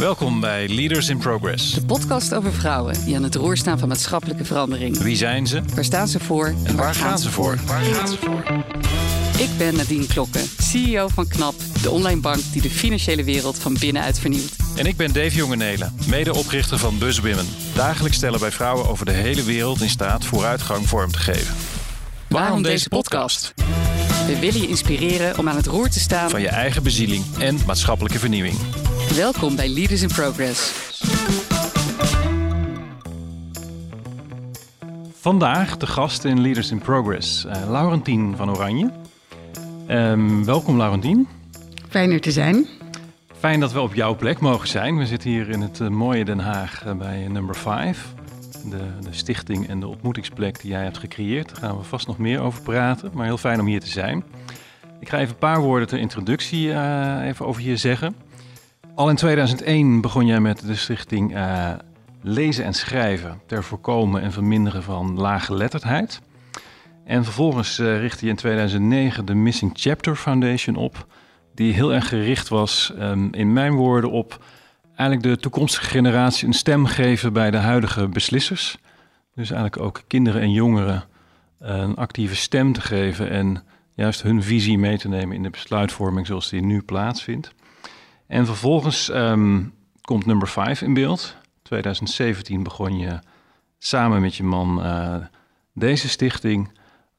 [0.00, 1.74] Welkom bij Leaders in Progress.
[1.74, 4.98] De podcast over vrouwen die aan het roer staan van maatschappelijke verandering.
[4.98, 5.62] Wie zijn ze?
[5.74, 6.54] Waar staan ze voor?
[6.64, 7.58] En waar gaan ze voor?
[7.66, 8.42] Waar gaan ze voor?
[9.38, 13.76] Ik ben Nadine Klokken, CEO van KNAP, de online bank die de financiële wereld van
[13.80, 14.56] binnenuit vernieuwt.
[14.76, 17.46] En ik ben Dave Jongenelen, medeoprichter van BuzzWomen.
[17.74, 21.54] Dagelijks stellen wij vrouwen over de hele wereld in staat vooruitgang vorm te geven.
[22.28, 23.54] Waarom deze podcast?
[24.26, 27.58] We willen je inspireren om aan het roer te staan Van je eigen bezieling en
[27.66, 28.56] maatschappelijke vernieuwing.
[29.16, 30.72] Welkom bij Leaders in Progress.
[35.12, 38.90] Vandaag de gast in Leaders in Progress, uh, Laurentien van Oranje.
[39.88, 41.28] Um, welkom Laurentien.
[41.88, 42.66] Fijn er te zijn.
[43.38, 44.98] Fijn dat we op jouw plek mogen zijn.
[44.98, 48.14] We zitten hier in het uh, mooie Den Haag uh, bij Number 5.
[48.70, 51.48] De, de, stichting en de ontmoetingsplek die jij hebt gecreëerd.
[51.48, 54.24] Daar gaan we vast nog meer over praten, maar heel fijn om hier te zijn.
[55.00, 56.68] Ik ga even een paar woorden ter introductie
[57.22, 58.28] even over je zeggen.
[58.94, 61.72] Al in 2001 begon jij met de stichting uh,
[62.22, 66.20] Lezen en Schrijven ter voorkomen en verminderen van laaggeletterdheid.
[67.04, 71.06] En vervolgens uh, richtte je in 2009 de Missing Chapter Foundation op,
[71.54, 74.44] die heel erg gericht was, um, in mijn woorden, op
[74.96, 78.78] eigenlijk de toekomstige generatie een stem geven bij de huidige beslissers.
[79.34, 81.04] Dus eigenlijk ook kinderen en jongeren
[81.62, 85.50] uh, een actieve stem te geven en juist hun visie mee te nemen in de
[85.50, 87.54] besluitvorming zoals die nu plaatsvindt.
[88.30, 91.36] En vervolgens um, komt nummer 5 in beeld.
[91.62, 93.18] 2017 begon je
[93.78, 95.16] samen met je man uh,
[95.74, 96.70] deze stichting,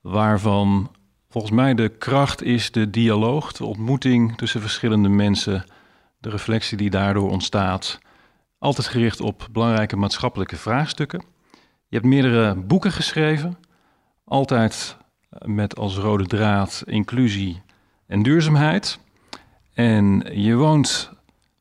[0.01, 0.91] waarvan
[1.29, 5.63] volgens mij de kracht is de dialoog, de ontmoeting tussen verschillende mensen,
[6.17, 7.99] de reflectie die daardoor ontstaat.
[8.59, 11.23] Altijd gericht op belangrijke maatschappelijke vraagstukken.
[11.87, 13.57] Je hebt meerdere boeken geschreven,
[14.23, 14.97] altijd
[15.29, 17.61] met als rode draad inclusie
[18.07, 18.99] en duurzaamheid.
[19.81, 21.11] En je woont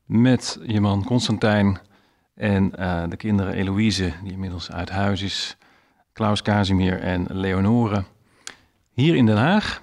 [0.05, 1.79] met je man Constantijn
[2.35, 5.57] en uh, de kinderen Eloïse, die inmiddels uit huis is,
[6.13, 8.03] Klaus Casimir en Leonore,
[8.93, 9.81] hier in Den Haag.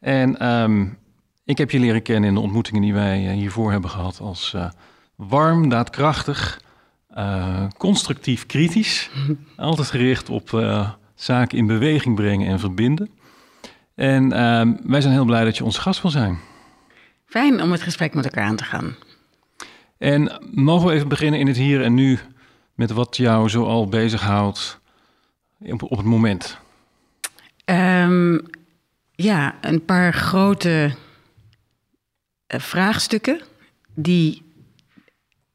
[0.00, 0.98] En um,
[1.44, 4.52] ik heb je leren kennen in de ontmoetingen die wij uh, hiervoor hebben gehad als
[4.56, 4.70] uh,
[5.14, 6.60] warm, daadkrachtig,
[7.76, 9.10] constructief, kritisch.
[9.56, 10.48] Altijd gericht op
[11.14, 13.10] zaken in beweging brengen en verbinden.
[13.94, 16.38] En ehm, wij zijn heel blij dat je onze gast wil zijn.
[17.28, 18.96] Fijn om het gesprek met elkaar aan te gaan.
[19.98, 22.18] En mogen we even beginnen in het hier en nu
[22.74, 24.80] met wat jou zoal bezighoudt
[25.58, 26.58] op, op het moment?
[27.64, 28.46] Um,
[29.12, 30.94] ja, een paar grote
[32.54, 33.40] uh, vraagstukken
[33.94, 34.42] die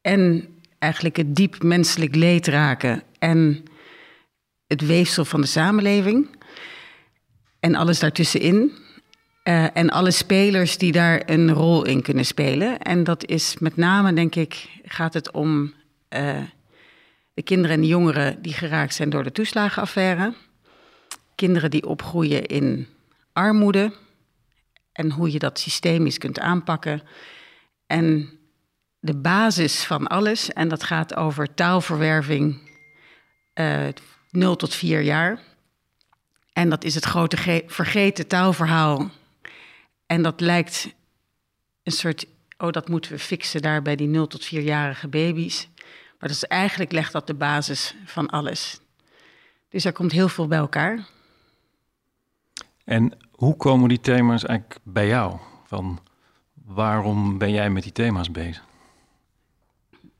[0.00, 0.48] en
[0.78, 3.64] eigenlijk het diep menselijk leed raken en
[4.66, 6.28] het weefsel van de samenleving
[7.60, 8.72] en alles daartussenin.
[9.48, 12.78] Uh, en alle spelers die daar een rol in kunnen spelen.
[12.78, 16.42] En dat is met name, denk ik, gaat het om uh,
[17.34, 20.34] de kinderen en jongeren die geraakt zijn door de toeslagenaffaire.
[21.34, 22.86] Kinderen die opgroeien in
[23.32, 23.92] armoede.
[24.92, 27.02] En hoe je dat systemisch kunt aanpakken.
[27.86, 28.38] En
[29.00, 32.70] de basis van alles, en dat gaat over taalverwerving
[33.54, 33.86] uh,
[34.30, 35.40] 0 tot 4 jaar.
[36.52, 39.10] En dat is het grote vergeten taalverhaal
[40.06, 40.94] en dat lijkt
[41.82, 42.26] een soort,
[42.58, 45.68] oh dat moeten we fixen daar bij die 0 tot 4-jarige baby's.
[46.18, 48.80] Maar dat is eigenlijk legt dat de basis van alles.
[49.68, 51.06] Dus er komt heel veel bij elkaar.
[52.84, 55.38] En hoe komen die thema's eigenlijk bij jou?
[55.66, 55.98] Van
[56.64, 58.64] waarom ben jij met die thema's bezig?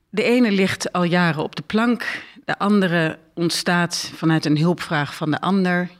[0.08, 5.30] De ene ligt al jaren op de plank, de andere ontstaat vanuit een hulpvraag van
[5.30, 5.90] de ander.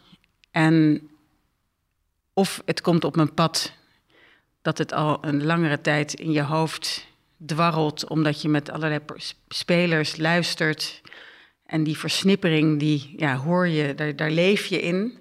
[0.51, 1.09] En
[2.35, 3.73] of het komt op mijn pad
[4.63, 7.07] dat het al een langere tijd in je hoofd
[7.47, 9.01] dwarrelt, omdat je met allerlei
[9.49, 11.03] spelers luistert.
[11.67, 15.19] En die versnippering, die ja, hoor je, daar, daar leef je in.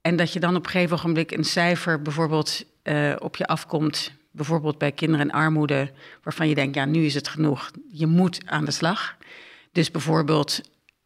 [0.00, 4.12] En dat je dan op een gegeven ogenblik een cijfer bijvoorbeeld uh, op je afkomt,
[4.30, 8.40] bijvoorbeeld bij kinderen en armoede, waarvan je denkt, ja, nu is het genoeg, je moet
[8.46, 9.16] aan de slag.
[9.72, 10.60] Dus bijvoorbeeld,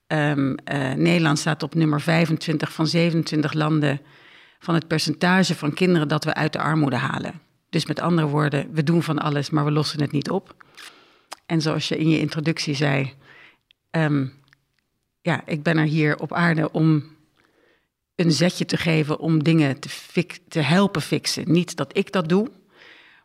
[0.06, 4.00] um, uh, Nederland staat op nummer 25 van 27 landen
[4.58, 7.40] van het percentage van kinderen dat we uit de armoede halen.
[7.70, 10.64] Dus met andere woorden, we doen van alles, maar we lossen het niet op.
[11.46, 13.14] En zoals je in je introductie zei,
[13.90, 14.34] um,
[15.20, 17.16] ja, ik ben er hier op aarde om
[18.14, 19.88] een zetje te geven om dingen te,
[20.49, 21.52] te helpen fixen.
[21.52, 22.50] Niet dat ik dat doe,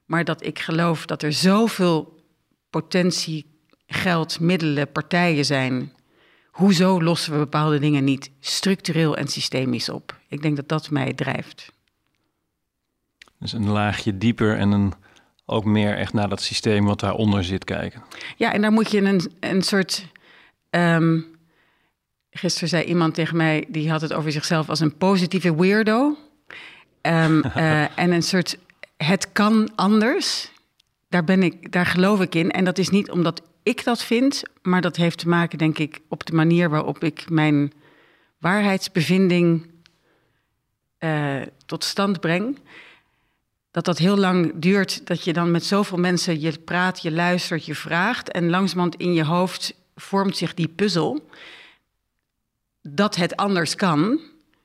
[0.06, 2.26] maar dat ik geloof dat er zoveel
[2.70, 3.46] potentie,
[3.86, 5.94] geld, middelen, partijen zijn
[6.54, 10.20] hoezo lossen we bepaalde dingen niet structureel en systemisch op?
[10.28, 11.72] Ik denk dat dat mij drijft.
[13.40, 14.94] Dus een laagje dieper en een
[15.46, 18.04] ook meer echt naar dat systeem wat daaronder zit kijken.
[18.38, 20.06] Ja, en daar moet je een, een soort.
[20.70, 21.20] ehm,
[22.32, 26.18] gisteren zei iemand tegen mij, die had het over zichzelf als een positieve weirdo.
[27.02, 28.58] Ehm, eh, en een soort.
[28.98, 30.52] Het kan anders.
[31.10, 32.52] Daar, ben ik, daar geloof ik in.
[32.52, 36.02] En dat is niet omdat ik dat vind, maar dat heeft te maken, denk ik,
[36.08, 37.74] op de manier waarop ik mijn
[38.38, 39.68] waarheidsbevinding
[40.98, 42.60] eh, tot stand breng.
[43.72, 47.66] Dat dat heel lang duurt, dat je dan met zoveel mensen je praat, je luistert,
[47.66, 48.32] je vraagt.
[48.32, 51.30] En langzamerhand in je hoofd vormt zich die puzzel.
[52.82, 54.20] Dat het anders kan,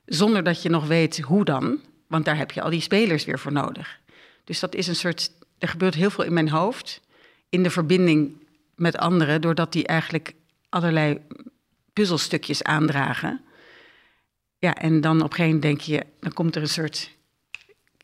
[0.05, 1.79] zonder dat je nog weet hoe dan.
[2.07, 3.99] Want daar heb je al die spelers weer voor nodig.
[4.43, 5.31] Dus dat is een soort.
[5.57, 7.01] Er gebeurt heel veel in mijn hoofd.
[7.49, 8.35] In de verbinding
[8.79, 10.33] met anderen, doordat die eigenlijk
[10.69, 11.19] allerlei
[11.93, 13.41] puzzelstukjes aandragen.
[14.57, 17.17] Ja, en dan op een gegeven moment denk je, dan komt er een soort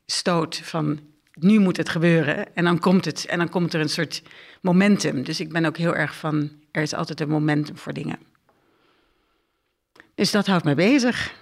[0.06, 1.00] stoot van
[1.36, 2.56] nu moet het gebeuren.
[2.56, 3.25] En dan komt het.
[3.25, 4.24] En dan komt er een soort
[4.62, 5.24] momentum.
[5.24, 8.19] Dus ik ben ook heel erg van, er is altijd een momentum voor dingen.
[10.16, 11.33] Dus dat houdt mij bezig.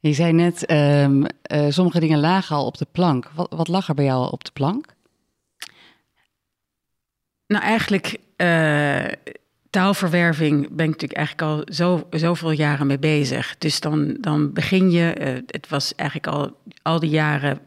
[0.00, 3.30] Je zei net, ehm, eh, sommige dingen lagen al op de plank.
[3.34, 4.94] Wat, wat lag er bij jou op de plank?
[7.46, 9.12] Nou, eigenlijk uh,
[9.70, 13.54] taalverwerving ben ik natuurlijk eigenlijk al zo, zoveel jaren mee bezig.
[13.58, 17.60] Dus dan, dan begin je, uh, het was eigenlijk al, al die jaren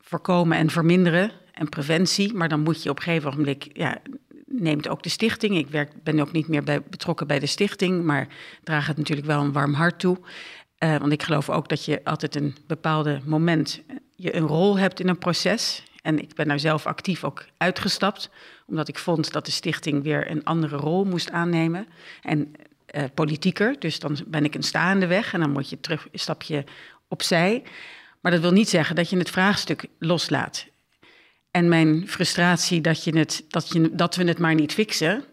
[0.00, 2.34] voorkomen en verminderen en preventie.
[2.34, 3.98] Maar dan moet je op een gegeven moment, ja,
[4.46, 5.56] neemt ook de stichting.
[5.56, 8.28] Ik werk, ben ook niet meer bij, betrokken bij de stichting, maar
[8.62, 10.18] draag het natuurlijk wel een warm hart toe.
[10.78, 13.82] Uh, want ik geloof ook dat je altijd een bepaalde moment
[14.16, 15.82] je een rol hebt in een proces.
[16.04, 18.30] En ik ben daar zelf actief ook uitgestapt,
[18.66, 21.86] omdat ik vond dat de stichting weer een andere rol moest aannemen.
[22.22, 22.52] En
[22.94, 26.18] uh, politieker, dus dan ben ik een staande weg en dan moet je terug een
[26.18, 26.64] stapje
[27.08, 27.62] opzij.
[28.20, 30.66] Maar dat wil niet zeggen dat je het vraagstuk loslaat.
[31.50, 35.24] En mijn frustratie dat, je het, dat, je, dat we het maar niet fixen,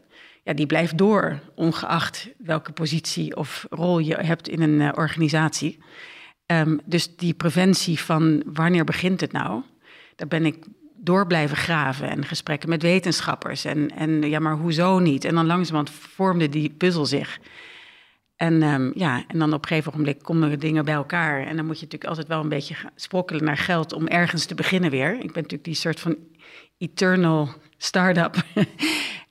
[0.43, 5.79] ja, die blijft door, ongeacht welke positie of rol je hebt in een uh, organisatie.
[6.45, 9.63] Um, dus die preventie van wanneer begint het nou,
[10.21, 10.65] daar ben ik
[10.95, 13.65] door blijven graven en gesprekken met wetenschappers.
[13.65, 15.25] En, en ja, maar hoezo niet?
[15.25, 17.39] En dan langzamerhand vormde die puzzel zich.
[18.35, 21.45] En, um, ja, en dan op een gegeven moment komen dingen bij elkaar.
[21.45, 24.55] En dan moet je natuurlijk altijd wel een beetje sprokkelen naar geld om ergens te
[24.55, 25.13] beginnen weer.
[25.13, 26.15] Ik ben natuurlijk die soort van
[26.77, 28.35] eternal start-up.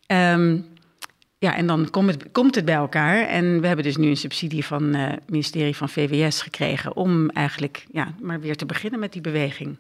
[0.07, 0.67] um,
[1.39, 3.27] ja, en dan komt het, komt het bij elkaar.
[3.27, 7.31] En we hebben dus nu een subsidie van het uh, ministerie van VWS gekregen om
[7.31, 9.79] eigenlijk ja, maar weer te beginnen met die beweging.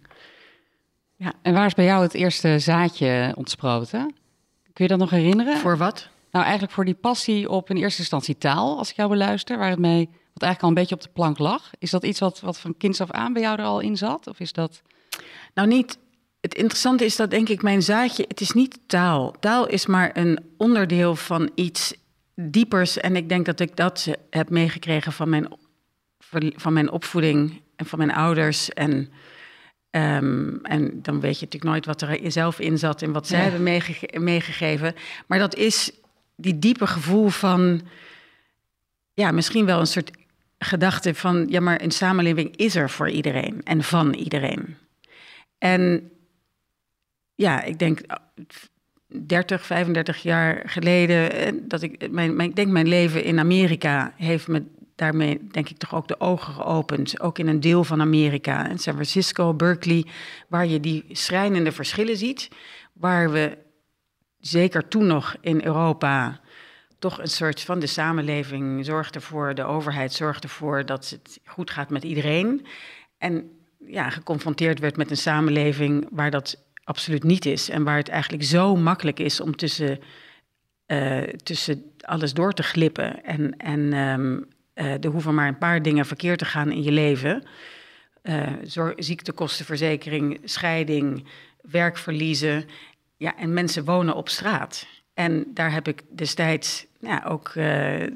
[1.21, 1.33] Ja.
[1.43, 4.15] En waar is bij jou het eerste zaadje ontsproten?
[4.73, 5.57] Kun je dat nog herinneren?
[5.57, 6.09] Voor wat?
[6.31, 9.71] Nou, eigenlijk voor die passie op in eerste instantie taal, als ik jou beluister, waar
[9.71, 11.71] het mee, wat eigenlijk al een beetje op de plank lag.
[11.79, 14.27] Is dat iets wat, wat van kinds af aan bij jou er al in zat?
[14.27, 14.83] Of is dat...
[15.55, 15.99] Nou, niet.
[16.41, 19.35] Het interessante is dat, denk ik, mijn zaadje, het is niet taal.
[19.41, 21.95] Taal is maar een onderdeel van iets
[22.35, 22.97] diepers.
[22.97, 25.49] En ik denk dat ik dat heb meegekregen van mijn,
[26.57, 28.71] van mijn opvoeding en van mijn ouders.
[28.71, 29.13] En
[29.91, 33.37] Um, en dan weet je natuurlijk nooit wat er zelf in zat en wat zij
[33.37, 33.43] ja.
[33.43, 34.95] hebben meege meegegeven.
[35.27, 35.93] Maar dat is
[36.37, 37.81] die diepe gevoel van,
[39.15, 40.11] ja, misschien wel een soort
[40.59, 44.77] gedachte van, ja, maar een samenleving is er voor iedereen en van iedereen.
[45.59, 46.11] En
[47.35, 48.01] ja, ik denk
[49.07, 54.49] 30, 35 jaar geleden, dat ik, mijn, mijn, ik denk mijn leven in Amerika heeft
[54.49, 54.65] me
[55.01, 57.21] daarmee denk ik toch ook de ogen geopend.
[57.21, 60.07] Ook in een deel van Amerika, in San Francisco, Berkeley,
[60.49, 62.49] waar je die schrijnende verschillen ziet.
[62.93, 63.59] Waar we
[64.39, 66.41] zeker toen nog in Europa
[66.99, 71.71] toch een soort van de samenleving zorgt ervoor, de overheid zorgt ervoor dat het goed
[71.71, 72.67] gaat met iedereen.
[73.19, 73.51] En
[73.87, 77.69] ja, geconfronteerd werd met een samenleving waar dat absoluut niet is.
[77.69, 79.99] En waar het eigenlijk zo makkelijk is om tussen,
[80.87, 83.25] uh, tussen alles door te glippen.
[83.25, 84.47] En, en uh,
[84.81, 87.43] er hoeven maar een paar dingen verkeerd te gaan in je leven.
[88.23, 88.47] Uh,
[88.97, 91.27] ziektekostenverzekering, scheiding,
[91.63, 92.65] werkverliezen.
[93.17, 94.87] Ja, en mensen wonen op straat.
[95.15, 98.07] En daar heb ik destijds ja, ook uh,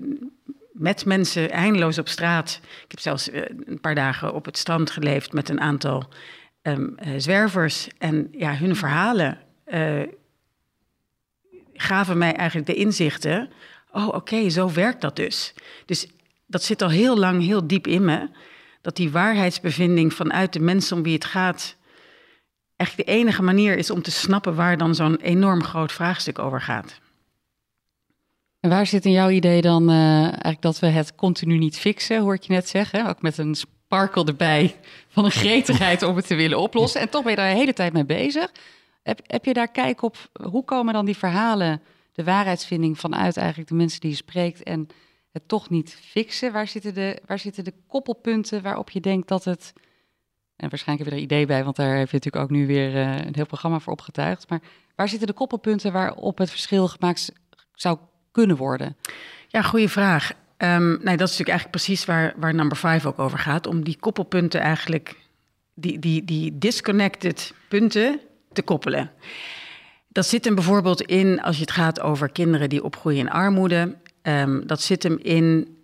[0.73, 2.61] met mensen eindeloos op straat.
[2.63, 3.31] Ik heb zelfs
[3.65, 6.09] een paar dagen op het strand geleefd met een aantal
[6.63, 7.89] um, zwervers.
[7.99, 9.39] En ja, hun verhalen
[11.75, 13.51] gaven mij eigenlijk de inzichten.
[13.93, 15.55] Oh, oké, zo werkt dat dus.
[15.87, 16.09] Dus
[16.55, 18.29] dat zit al heel lang heel diep in me.
[18.81, 21.77] Dat die waarheidsbevinding vanuit de mensen om wie het gaat.
[22.77, 26.61] eigenlijk de enige manier is om te snappen waar dan zo'n enorm groot vraagstuk over
[26.61, 27.01] gaat.
[28.61, 32.21] En waar zit in jouw idee dan uh, eigenlijk dat we het continu niet fixen,
[32.21, 33.07] hoor ik je net zeggen?
[33.07, 34.77] Ook met een sparkel erbij
[35.09, 37.01] van een gretigheid om het te willen oplossen.
[37.01, 38.53] En toch ben je daar de hele tijd mee bezig.
[39.03, 41.83] Heb, heb je daar kijk op, hoe komen dan die verhalen,
[42.13, 44.89] de waarheidsvinding vanuit eigenlijk de mensen die je spreekt en
[45.35, 46.53] het toch niet fixen?
[46.53, 49.73] Waar zitten de, waar zitten de koppelpunten waarop je denkt dat het...
[50.57, 52.95] En waarschijnlijk heb je er idee bij, want daar heb je natuurlijk ook nu weer
[52.95, 54.49] uh, een heel programma voor opgetuigd.
[54.49, 54.61] Maar
[54.95, 57.33] waar zitten de koppelpunten waarop het verschil gemaakt
[57.73, 57.99] zou
[58.31, 58.97] kunnen worden?
[59.49, 60.33] Ja, goede vraag.
[60.59, 63.67] Um, nee, dat is natuurlijk eigenlijk precies waar, waar number 5 ook over gaat.
[63.67, 65.17] Om die koppelpunten eigenlijk,
[65.75, 68.21] die, die, die disconnected punten
[68.53, 69.11] te koppelen.
[70.09, 73.97] Dat zit hem bijvoorbeeld in, als je het gaat over kinderen die opgroeien in armoede.
[74.27, 75.77] Um, dat zit hem in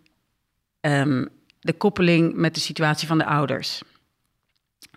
[0.81, 1.29] um,
[1.61, 3.83] de koppeling met de situatie van de ouders.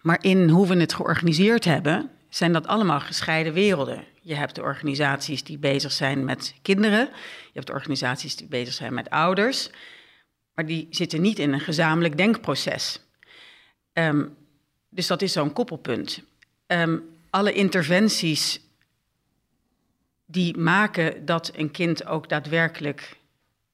[0.02, 4.04] Maar in hoe we het georganiseerd hebben, zijn dat allemaal gescheiden werelden.
[4.22, 7.10] Je hebt de organisaties die bezig zijn met kinderen.
[7.46, 9.70] Je hebt de organisaties die bezig zijn met ouders.
[10.54, 13.02] Maar die zitten niet in een gezamenlijk denkproces.
[13.94, 14.36] Um,
[14.90, 16.22] dus dat is zo'n koppelpunt.
[17.30, 18.60] Alle interventies
[20.26, 23.22] die maken dat een kind ook daadwerkelijk.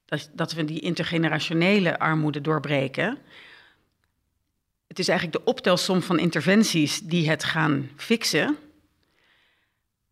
[0.10, 3.18] Dat, dat we die intergenerationele armoede doorbreken.
[4.88, 8.58] Het is eigenlijk de optelsom van interventies die het gaan fixen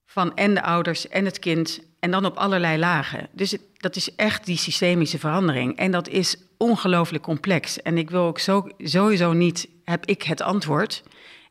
[0.06, 3.30] van en de ouders en het kind en dan op allerlei lagen.
[3.32, 5.78] Dus dat is echt die systemische verandering.
[5.78, 7.82] En dat is ongelooflijk complex.
[7.82, 11.04] En ik wil ook zo, sowieso niet, heb ik het antwoord.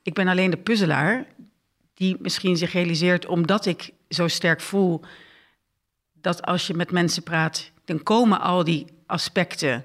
[0.02, 1.26] Ik ben alleen de puzzelaar
[1.94, 5.00] die misschien zich realiseert omdat ik zo sterk voel
[6.12, 9.84] dat als je met mensen praat, dan komen al die aspecten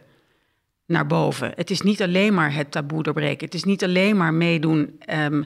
[0.86, 1.52] naar boven.
[1.56, 3.46] Het is niet alleen maar het taboe doorbreken.
[3.46, 5.46] Het is niet alleen maar meedoen um,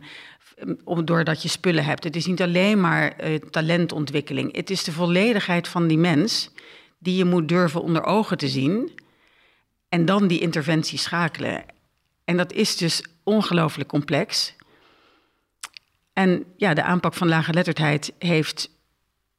[1.05, 2.03] doordat je spullen hebt.
[2.03, 4.55] Het is niet alleen maar uh, talentontwikkeling.
[4.55, 6.51] Het is de volledigheid van die mens
[6.99, 8.91] die je moet durven onder ogen te zien.
[9.89, 11.65] En dan die interventie schakelen.
[12.23, 14.55] En dat is dus ongelooflijk complex.
[16.13, 18.69] En ja, de aanpak van lage letterdheid heeft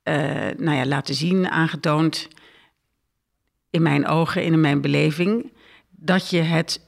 [0.04, 0.14] uh,
[0.56, 2.28] nou ja, laten zien, aangetoond,
[3.70, 5.52] in mijn ogen, in mijn beleving,
[5.90, 6.80] dat je het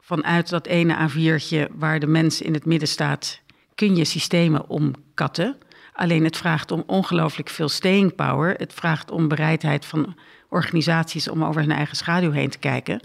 [0.00, 3.40] vanuit dat ene A4'tje waar de mens in het midden staat,
[3.74, 5.56] kun je systemen omkatten.
[5.92, 8.54] Alleen het vraagt om ongelooflijk veel staying power.
[8.56, 10.16] Het vraagt om bereidheid van
[10.48, 13.00] organisaties om over hun eigen schaduw heen te kijken.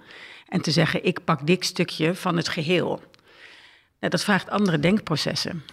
[0.48, 3.02] En te zeggen, ik pak dit stukje van het geheel.
[4.00, 5.64] Dat vraagt andere denkprocessen.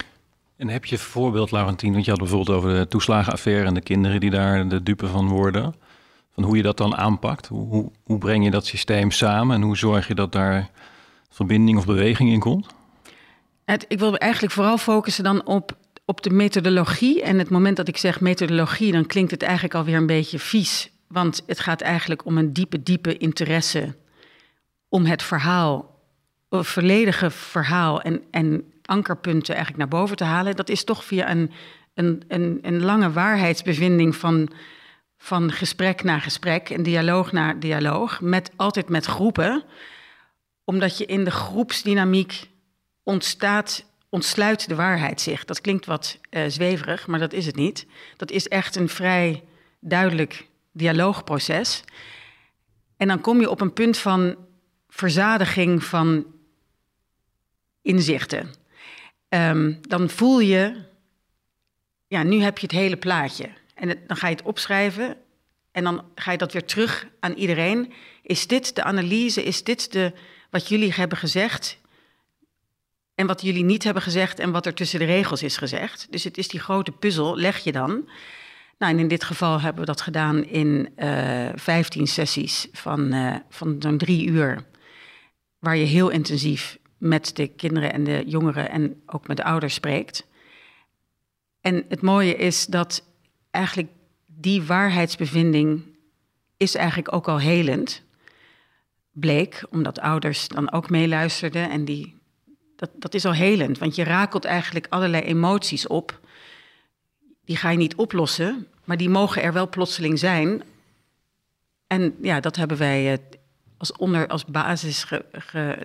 [0.56, 4.20] En heb je voorbeeld, Laurentien, want je had bijvoorbeeld over de toeslagenaffaire en de kinderen
[4.20, 5.74] die daar de dupe van worden.
[6.44, 7.46] Hoe je dat dan aanpakt.
[7.46, 10.70] Hoe, hoe, hoe breng je dat systeem samen en hoe zorg je dat daar
[11.30, 12.66] verbinding of beweging in komt?
[13.64, 17.22] Het, ik wil eigenlijk vooral focussen dan op, op de methodologie.
[17.22, 20.90] En het moment dat ik zeg methodologie, dan klinkt het eigenlijk alweer een beetje vies.
[21.08, 23.94] Want het gaat eigenlijk om een diepe, diepe interesse
[24.88, 26.00] om het verhaal,
[26.48, 30.56] het volledige verhaal en, en ankerpunten eigenlijk naar boven te halen.
[30.56, 31.50] Dat is toch via een,
[31.94, 34.48] een, een, een lange waarheidsbevinding van,
[35.26, 39.64] van gesprek naar gesprek en dialoog naar dialoog, met, altijd met groepen
[40.64, 42.48] omdat je in de groepsdynamiek
[43.02, 45.44] ontstaat, ontsluit de waarheid zich.
[45.44, 47.86] Dat klinkt wat uh, zweverig, maar dat is het niet.
[48.16, 49.44] Dat is echt een vrij
[49.80, 51.84] duidelijk dialoogproces.
[52.96, 54.36] En dan kom je op een punt van
[54.88, 56.26] verzadiging van
[57.82, 58.50] inzichten.
[59.28, 60.84] Um, dan voel je,
[62.06, 63.48] ja, nu heb je het hele plaatje.
[63.76, 65.16] En dan ga je het opschrijven
[65.72, 67.92] en dan ga je dat weer terug aan iedereen.
[68.22, 69.44] Is dit de analyse?
[69.44, 70.12] Is dit de,
[70.50, 71.78] wat jullie hebben gezegd
[73.14, 76.06] en wat jullie niet hebben gezegd en wat er tussen de regels is gezegd.
[76.10, 78.08] Dus het is die grote puzzel, leg je dan.
[78.78, 83.36] Nou, en in dit geval hebben we dat gedaan in eh, 15 sessies van, uh,
[83.48, 84.64] van zo'n drie uur,
[85.58, 89.74] waar je heel intensief met de kinderen en de jongeren en ook met de ouders
[89.74, 90.26] spreekt.
[91.60, 93.04] En het mooie is dat
[93.56, 93.88] eigenlijk
[94.26, 95.82] die waarheidsbevinding
[96.56, 98.02] is eigenlijk ook al helend
[99.12, 101.70] bleek, omdat ouders dan ook meeluisterden.
[101.70, 102.14] En die,
[102.76, 106.20] dat, dat is al helend, want je rakelt eigenlijk allerlei emoties op.
[107.44, 110.62] Die ga je niet oplossen, maar die mogen er wel plotseling zijn.
[111.86, 113.18] En ja, dat hebben wij eh,
[113.76, 115.06] als, onder, als basis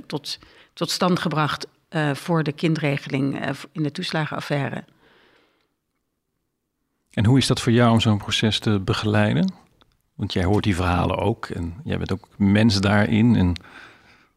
[0.07, 0.39] tot,
[0.73, 4.83] tot stand gebracht uh, voor de kindregeling uh, in de toeslagenaffaire.
[7.11, 9.53] En hoe is dat voor jou om zo'n proces te begeleiden?
[10.15, 13.35] Want jij hoort die verhalen ook en jij bent ook mens daarin.
[13.35, 13.53] En...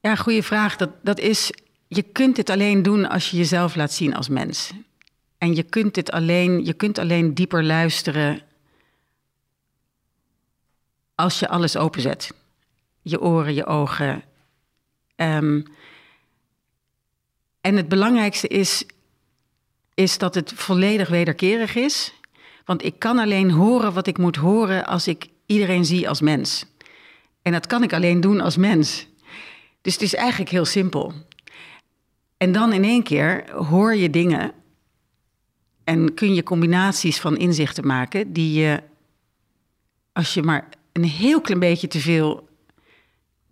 [0.00, 0.76] Ja, goede vraag.
[0.76, 1.50] Dat, dat is,
[1.88, 4.72] je kunt dit alleen doen als je jezelf laat zien als mens.
[5.38, 8.42] En je kunt dit alleen, je kunt alleen dieper luisteren
[11.14, 12.32] als je alles openzet.
[13.02, 14.22] Je oren, je ogen.
[15.16, 15.64] Um,
[17.60, 18.86] en het belangrijkste is
[19.94, 22.12] is dat het volledig wederkerig is.
[22.64, 26.66] Want ik kan alleen horen wat ik moet horen als ik iedereen zie als mens.
[27.42, 29.06] En dat kan ik alleen doen als mens.
[29.80, 31.12] Dus het is eigenlijk heel simpel.
[32.36, 34.52] En dan in één keer hoor je dingen
[35.84, 38.82] en kun je combinaties van inzichten maken die je,
[40.12, 42.48] als je maar een heel klein beetje te veel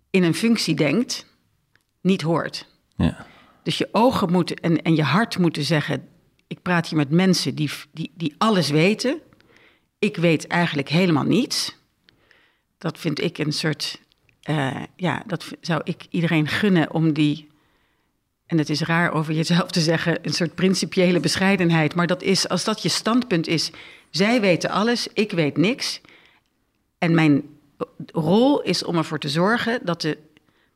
[0.09, 1.25] in een functie denkt,
[2.01, 2.67] niet hoort.
[2.95, 3.25] Ja.
[3.63, 6.07] Dus je ogen moeten en, en je hart moeten zeggen:
[6.53, 9.21] ik praat hier met mensen die, die, die alles weten.
[9.99, 11.75] Ik weet eigenlijk helemaal niets.
[12.77, 14.01] Dat vind ik een soort,
[14.41, 17.47] eh, ja, dat zou ik iedereen gunnen om die,
[18.45, 21.95] en het is raar over jezelf te zeggen, een soort principiële bescheidenheid.
[21.95, 23.71] Maar dat is, als dat je standpunt is,
[24.09, 26.01] zij weten alles, ik weet niks.
[26.97, 27.43] En mijn
[28.11, 30.17] rol is om ervoor te zorgen dat de,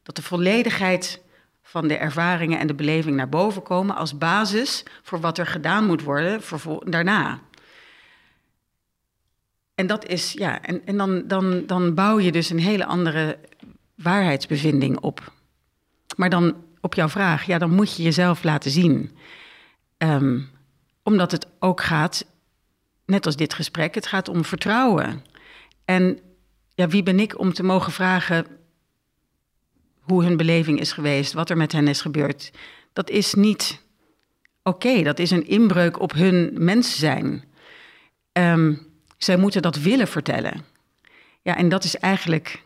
[0.04, 1.22] dat de volledigheid
[1.68, 5.86] van de ervaringen en de beleving naar boven komen als basis voor wat er gedaan
[5.86, 6.42] moet worden
[6.86, 7.40] daarna.
[9.76, 13.40] En dat is, ja, en, en dan, dan, dan bouw je dus een hele andere
[13.96, 15.32] waarheidsbevinding op.
[16.16, 19.18] Maar dan op jouw vraag, ja, dan moet je jezelf laten zien.
[19.98, 20.40] Ehm,
[21.04, 22.26] omdat het ook gaat,
[23.06, 25.24] net als dit gesprek, het gaat om vertrouwen.
[25.86, 26.20] En
[26.74, 28.57] ja, wie ben ik om te mogen vragen
[30.08, 32.52] hoe hun beleving is geweest, wat er met hen is gebeurd?
[32.94, 33.82] Dat is niet
[34.64, 37.44] oké, dat is een inbreuk op hun mens zijn.
[38.32, 38.76] Ehm,
[39.18, 40.66] zij moeten dat willen vertellen.
[41.42, 42.64] Ja, en dat is eigenlijk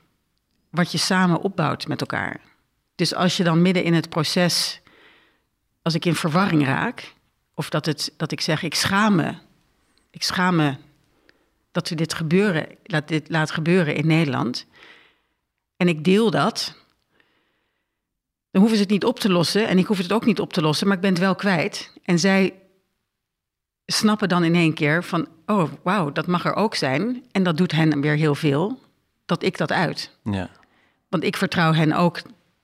[0.70, 2.40] wat je samen opbouwt met elkaar.
[2.96, 4.82] Dus als je dan midden in het proces,
[5.82, 7.14] als ik in verwarring raak,
[7.56, 9.34] of dat, het, dat ik zeg, ik schaam me,
[10.10, 10.76] ik schaam me
[11.72, 14.66] dat we dit gebeuren, laat dit laat gebeuren in Nederland,
[15.78, 16.76] en ik deel dat,
[18.52, 20.54] dan hoeven ze het niet op te lossen en ik hoef het ook niet op
[20.54, 21.94] te lossen, maar ik ben het wel kwijt.
[22.04, 22.54] En zij
[23.86, 27.24] snappen dan in één keer van, oh wauw, dat mag er ook zijn.
[27.32, 28.80] En dat doet hen weer heel veel,
[29.26, 30.18] dat ik dat uit.
[30.24, 30.50] Ja.
[31.10, 32.22] Want ik vertrouw hen ook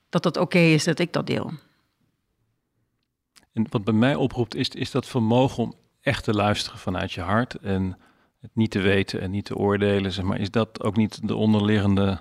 [0.08, 1.52] dat dat oké is dat ik dat deel.
[3.52, 7.20] En wat bij mij oproept is, is dat vermogen om echt te luisteren vanuit je
[7.20, 7.98] hart en
[8.40, 10.12] het niet te weten en niet te oordelen.
[10.12, 10.40] Zeg maar.
[10.40, 12.20] Is dat ook niet de onderliggende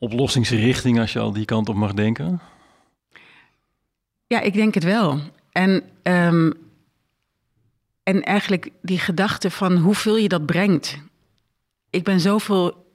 [0.00, 2.40] oplossingsrichting als je al die kant op mag denken?
[4.26, 5.20] Ja, ik denk het wel.
[5.52, 6.52] En, um,
[8.02, 10.98] en eigenlijk die gedachte van hoeveel je dat brengt.
[11.90, 12.94] Ik ben zoveel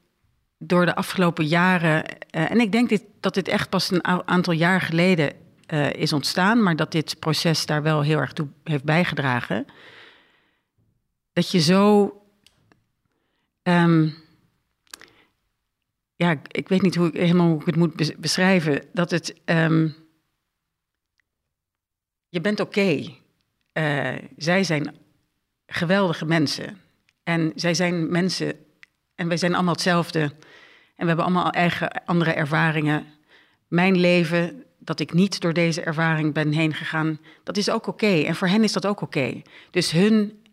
[0.58, 2.06] door de afgelopen jaren.
[2.06, 5.34] Uh, en ik denk dit, dat dit echt pas een aantal jaar geleden
[5.74, 9.66] uh, is ontstaan, maar dat dit proces daar wel heel erg toe heeft bijgedragen.
[11.34, 12.12] Dat je zo.
[13.64, 14.24] Um,
[16.16, 18.82] ja, ik weet niet hoe ik, helemaal hoe ik het moet beschrijven.
[18.94, 19.36] Dat het.
[19.46, 19.96] Um,
[22.30, 23.04] je bent oké.
[23.74, 24.96] Uh, zij zijn
[25.68, 26.82] geweldige mensen.
[27.24, 28.54] En zij zijn mensen.
[29.16, 30.20] En wij zijn allemaal hetzelfde.
[30.20, 33.06] En we hebben allemaal eigen andere ervaringen.
[33.68, 38.22] Mijn leven, dat ik niet door deze ervaring ben heen gegaan, dat is ook oké.
[38.22, 39.42] En voor hen is dat ook oké.
[39.72, 40.44] Dus hun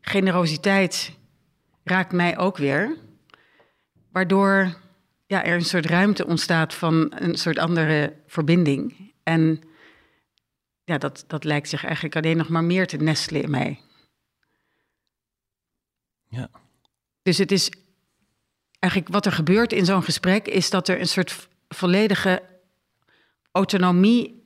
[0.00, 1.12] generositeit
[1.84, 2.96] raakt mij ook weer.
[4.12, 4.76] Waardoor
[5.30, 9.12] ja, er een soort ruimte ontstaat van een soort andere verbinding.
[9.22, 9.62] En
[10.84, 13.80] ja, dat, dat lijkt zich eigenlijk alleen nog maar meer te nestelen in mij.
[16.28, 16.50] Ja.
[17.22, 17.70] Dus het is
[18.78, 22.42] eigenlijk wat er gebeurt in zo'n gesprek, is dat er een soort volledige
[23.52, 24.42] autonomie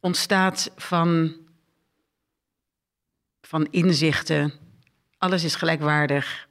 [0.00, 1.36] ontstaat van,
[3.40, 4.52] van inzichten.
[5.18, 6.48] Alles is gelijkwaardig.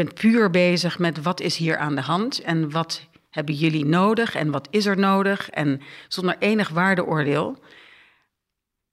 [0.00, 4.34] Bent puur bezig met wat is hier aan de hand en wat hebben jullie nodig
[4.34, 7.58] en wat is er nodig en zonder enig waardeoordeel.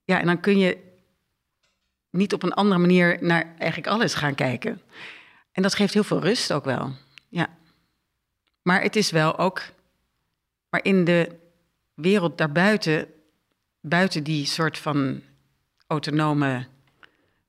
[0.04, 0.78] Ja, en dan kun je
[2.10, 4.82] niet op een andere manier naar eigenlijk alles gaan kijken.
[5.52, 6.92] En dat geeft heel veel rust ook wel.
[7.30, 7.58] Ja.
[8.62, 9.62] Maar het is wel ook.
[10.70, 11.36] Maar in de
[11.94, 13.08] wereld daarbuiten,
[13.82, 15.22] buiten die soort van
[15.88, 16.68] autonome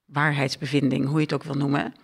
[0.04, 1.94] waarheidsbevinding, hoe je het ook wil noemen,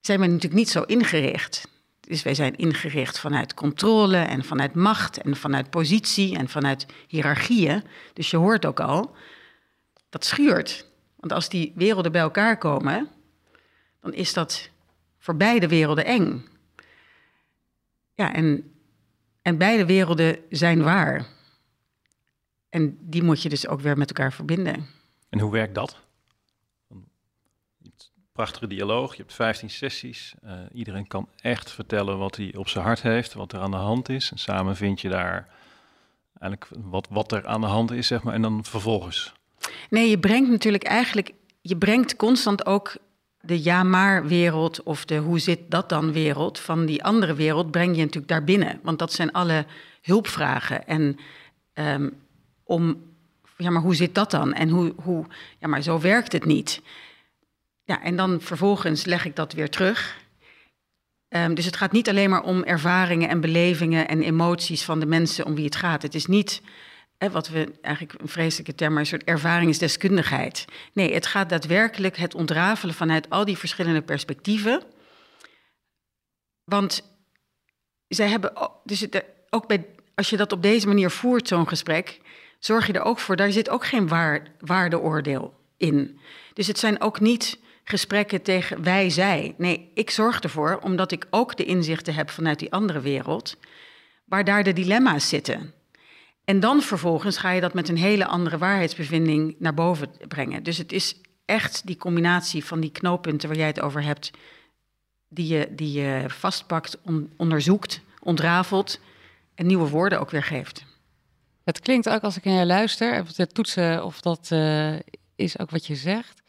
[0.00, 1.68] zijn we natuurlijk niet zo ingericht.
[2.00, 7.82] Dus wij zijn ingericht vanuit controle en vanuit macht en vanuit positie en vanuit hiërarchieën.
[8.12, 9.14] Dus je hoort ook al,
[10.08, 10.86] dat schuurt.
[11.16, 13.08] Want als die werelden bij elkaar komen,
[14.00, 14.70] dan is dat
[15.18, 16.48] voor beide werelden eng.
[18.14, 18.74] Ja, en,
[19.42, 21.26] en beide werelden zijn waar.
[22.68, 24.86] En die moet je dus ook weer met elkaar verbinden.
[25.28, 26.00] En hoe werkt dat?
[28.40, 30.34] Prachtige dialoog, je hebt 15 sessies.
[30.44, 33.76] Uh, iedereen kan echt vertellen wat hij op zijn hart heeft, wat er aan de
[33.76, 34.30] hand is.
[34.30, 35.48] En samen vind je daar
[36.38, 38.34] eigenlijk wat, wat er aan de hand is, zeg maar.
[38.34, 39.32] En dan vervolgens
[39.90, 42.96] Nee, je brengt natuurlijk eigenlijk, je brengt constant ook
[43.40, 47.94] de ja-maar wereld of de hoe zit dat dan wereld van die andere wereld breng
[47.94, 48.80] je natuurlijk daar binnen.
[48.82, 49.66] Want dat zijn alle
[50.02, 50.86] hulpvragen.
[50.86, 51.18] En
[51.72, 52.08] ehm,
[52.64, 53.02] om,
[53.56, 54.52] ja, maar hoe zit dat dan?
[54.52, 55.24] En hoe, hoe,
[55.58, 56.82] ja, maar zo werkt het niet.
[57.90, 60.18] Ja, en dan vervolgens leg ik dat weer terug.
[61.28, 65.06] Ehm, dus het gaat niet alleen maar om ervaringen en belevingen en emoties van de
[65.06, 66.02] mensen om wie het gaat.
[66.02, 66.62] Het is niet
[67.32, 70.64] wat we eigenlijk een vreselijke term, maar een soort ervaringsdeskundigheid.
[70.92, 74.82] Nee, het gaat daadwerkelijk het ontrafelen vanuit al die verschillende perspectieven.
[76.64, 77.02] Want
[78.08, 78.52] zij hebben,
[78.84, 82.20] dus het, ook bij, als je dat op deze manier voert, zo'n gesprek,
[82.58, 86.20] zorg je er ook voor, daar zit ook geen waar, waardeoordeel in.
[86.54, 87.58] Dus het zijn ook niet
[87.90, 89.54] gesprekken tegen wij, zij.
[89.58, 93.56] Nee, ik zorg ervoor, omdat ik ook de inzichten heb vanuit die andere wereld,
[94.24, 95.74] waar daar de dilemma's zitten.
[96.44, 100.62] En dan vervolgens ga je dat met een hele andere waarheidsbevinding naar boven brengen.
[100.62, 104.30] Dus het is echt die combinatie van die knooppunten waar jij het over hebt,
[105.28, 106.98] die je, die je vastpakt,
[107.36, 109.00] onderzoekt, ontrafelt
[109.54, 110.84] en nieuwe woorden ook weer geeft.
[111.64, 114.94] Het klinkt ook als ik naar je luister, of toetsen of dat uh,
[115.36, 116.39] is ook wat je zegt,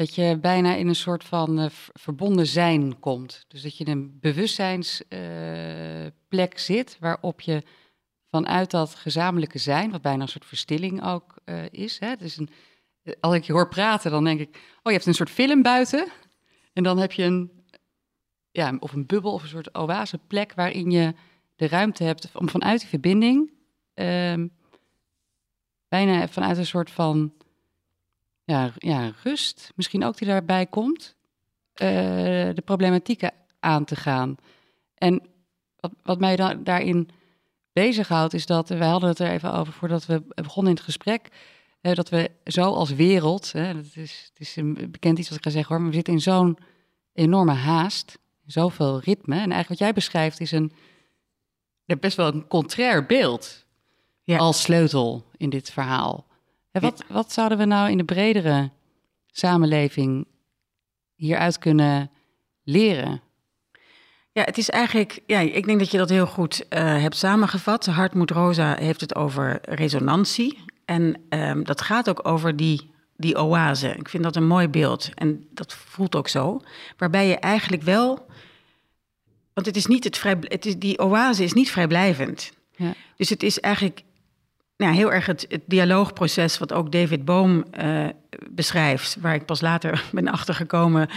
[0.00, 3.44] dat je bijna in een soort van uh, verbonden zijn komt.
[3.48, 7.62] Dus dat je in een bewustzijnsplek uh, zit waarop je
[8.28, 11.98] vanuit dat gezamenlijke zijn, wat bijna een soort verstilling ook uh, is.
[11.98, 12.08] Hè?
[12.08, 12.50] Het is een,
[13.20, 16.08] als ik je hoor praten, dan denk ik, oh, je hebt een soort film buiten.
[16.72, 17.50] En dan heb je een,
[18.50, 21.14] ja, of een bubbel of een soort oaseplek waarin je
[21.56, 23.52] de ruimte hebt om vanuit die verbinding,
[23.94, 24.44] uh,
[25.88, 27.32] bijna vanuit een soort van
[28.50, 31.16] ja, ja, rust, misschien ook die daarbij komt,
[31.74, 31.88] uh,
[32.54, 34.36] de problematieken aan te gaan.
[34.94, 35.22] En
[35.76, 37.08] wat, wat mij daarin
[37.72, 41.28] bezighoudt, is dat, we hadden het er even over voordat we begonnen in het gesprek,
[41.80, 45.38] uh, dat we zo als wereld, hè, dat is, het is een bekend iets wat
[45.38, 46.58] ik ga zeggen hoor, maar we zitten in zo'n
[47.12, 49.34] enorme haast, zoveel ritme.
[49.34, 50.72] En eigenlijk wat jij beschrijft is een
[52.00, 53.64] best wel een contrair beeld
[54.22, 54.38] ja.
[54.38, 56.26] als sleutel in dit verhaal.
[56.70, 58.70] En wat, wat zouden we nou in de bredere
[59.26, 60.26] samenleving
[61.14, 62.10] hieruit kunnen
[62.62, 63.20] leren?
[64.32, 67.86] Ja, het is eigenlijk, ja, ik denk dat je dat heel goed uh, hebt samengevat.
[67.86, 70.58] Hartmoed Rosa heeft het over resonantie.
[70.84, 73.88] En um, dat gaat ook over die, die oase.
[73.88, 75.10] Ik vind dat een mooi beeld.
[75.14, 76.60] En dat voelt ook zo.
[76.96, 78.26] Waarbij je eigenlijk wel.
[79.54, 80.36] Want het is niet het vrij.
[80.40, 82.52] Het is, die oase is niet vrijblijvend.
[82.76, 82.94] Ja.
[83.16, 84.02] Dus het is eigenlijk
[84.80, 88.08] nou, heel erg het, het, dialoogproces wat ook David Boom uh,
[88.50, 91.08] beschrijft, waar ik pas later ben achtergekomen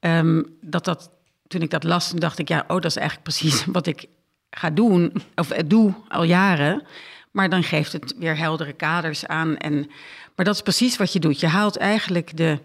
[0.00, 1.10] um, dat dat
[1.46, 4.06] toen ik dat las, dacht ik, ja, oh, dat is eigenlijk precies wat ik
[4.50, 6.82] ga doen, of doe al jaren.
[7.30, 9.56] Maar dan geeft het weer heldere kaders aan.
[9.56, 9.90] En,
[10.36, 11.40] maar dat is precies wat je doet.
[11.40, 12.58] Je haalt eigenlijk de,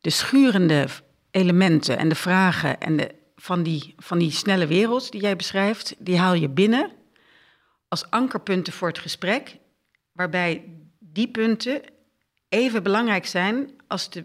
[0.00, 0.86] de schurende
[1.30, 5.94] elementen en de vragen en de, van, die, van die snelle wereld die jij beschrijft,
[5.98, 6.90] die haal je binnen
[7.88, 9.56] als ankerpunten voor het gesprek,
[10.14, 10.64] waarbij
[10.98, 11.82] die punten
[12.48, 14.24] even belangrijk zijn als de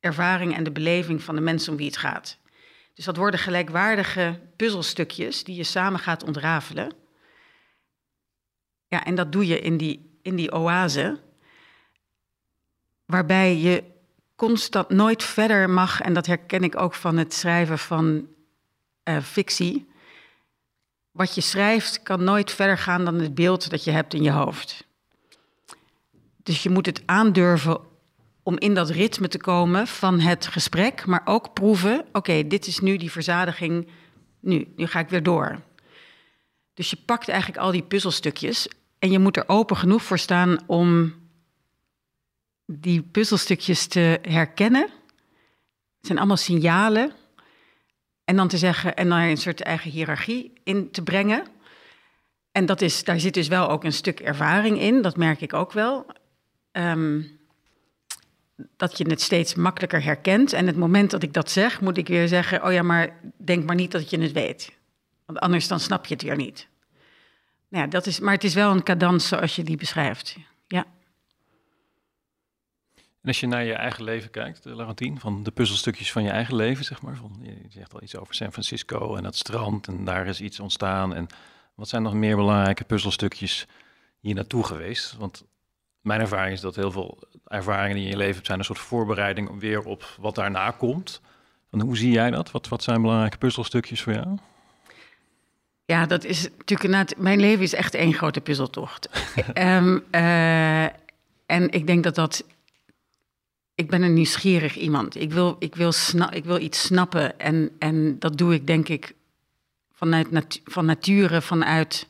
[0.00, 2.38] ervaring en de beleving van de mensen om wie het gaat.
[2.94, 6.92] Dus dat worden gelijkwaardige puzzelstukjes die je samen gaat ontrafelen.
[8.86, 11.20] Ja, en dat doe je in die, in die oase,
[13.04, 13.84] waarbij je
[14.36, 18.28] constant nooit verder mag, en dat herken ik ook van het schrijven van
[19.04, 19.91] uh, fictie.
[21.12, 24.30] Wat je schrijft kan nooit verder gaan dan het beeld dat je hebt in je
[24.30, 24.86] hoofd.
[26.42, 27.80] Dus je moet het aandurven
[28.42, 32.78] om in dat ritme te komen van het gesprek, maar ook proeven: oké, dit is
[32.78, 33.88] nu die verzadiging,
[34.40, 35.60] nu, nu ga ik weer door.
[36.74, 40.58] Dus je pakt eigenlijk al die puzzelstukjes en je moet er open genoeg voor staan
[40.66, 41.14] om
[42.66, 44.82] die puzzelstukjes te herkennen.
[44.82, 47.12] Het zijn allemaal signalen.
[48.24, 51.46] En dan te zeggen, en daar een soort eigen hiërarchie in te brengen.
[52.52, 55.52] En dat is, daar zit dus wel ook een stuk ervaring in, dat merk ik
[55.52, 56.06] ook wel.
[56.72, 57.40] Um,
[58.76, 60.52] dat je het steeds makkelijker herkent.
[60.52, 63.64] En het moment dat ik dat zeg, moet ik weer zeggen: Oh ja, maar denk
[63.64, 64.72] maar niet dat je het weet.
[65.26, 66.66] Want anders dan snap je het weer niet.
[67.68, 70.36] Nou ja, dat is, maar het is wel een cadans zoals je die beschrijft.
[73.22, 76.30] En als je naar je eigen leven kijkt, eh, Laurentien, van de puzzelstukjes van je
[76.30, 77.16] eigen leven, zeg maar.
[77.16, 80.60] Van, je zegt al iets over San Francisco en het strand en daar is iets
[80.60, 81.14] ontstaan.
[81.14, 81.26] En
[81.74, 83.66] wat zijn nog meer belangrijke puzzelstukjes
[84.20, 85.16] hier naartoe geweest?
[85.16, 85.44] Want
[86.00, 89.60] mijn ervaring is dat heel veel ervaringen die in je leven zijn een soort voorbereiding
[89.60, 91.20] weer op wat daarna komt.
[91.70, 92.50] hoe zie jij dat?
[92.50, 94.38] Wat, wat zijn belangrijke puzzelstukjes voor jou?
[95.84, 97.18] Ja, dat is natuurlijk.
[97.18, 99.08] Mijn leven is echt één grote puzzeltocht.
[99.54, 100.84] um, uh,
[101.46, 102.44] En ik denk dat dat.
[103.82, 105.16] Ik ben een nieuwsgierig iemand.
[105.16, 107.38] Ik wil, ik wil, sna ik wil iets snappen.
[107.38, 109.14] En, en dat doe ik, denk ik,
[109.92, 112.08] vanuit van nature, vanuit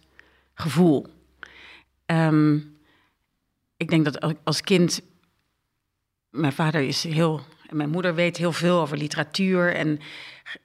[0.54, 1.06] gevoel.
[2.06, 2.58] Ehm,
[3.76, 5.02] ik denk dat als kind.
[6.30, 7.40] Mijn vader is heel.
[7.66, 9.74] En mijn moeder weet heel veel over literatuur.
[9.74, 10.00] En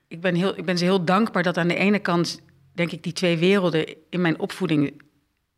[0.07, 2.41] ik ben, heel, ik ben ze heel dankbaar dat aan de ene kant,
[2.73, 5.01] denk ik, die twee werelden in mijn opvoeding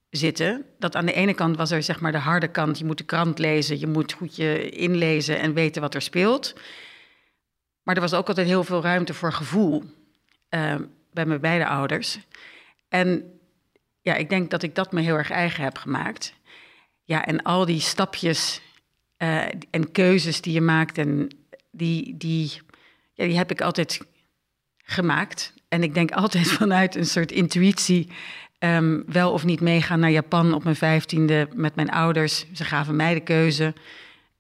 [0.10, 0.66] zitten.
[0.80, 2.78] Dat aan de ene kant was er zeg maar de harde kant.
[2.78, 6.54] Je moet de krant lezen, je moet goed je inlezen en weten wat er speelt.
[7.84, 9.84] Maar er was ook altijd heel veel ruimte voor gevoel
[10.50, 10.76] uh,
[11.14, 12.20] bij mijn beide ouders.
[12.88, 13.40] En
[14.02, 16.34] ja, ik denk dat ik dat me heel erg eigen heb gemaakt.
[17.04, 18.62] Ja, en al die stapjes
[19.18, 21.30] uh, en keuzes die je maakt, en
[21.72, 22.62] die, die,
[23.14, 24.02] ja, die heb ik altijd
[24.78, 25.54] gemaakt.
[25.68, 28.12] En ik denk altijd vanuit een soort intuïtie
[28.60, 32.46] um, wel of niet meegaan naar Japan op mijn vijftiende met mijn ouders.
[32.54, 33.74] Ze gaven mij de keuze.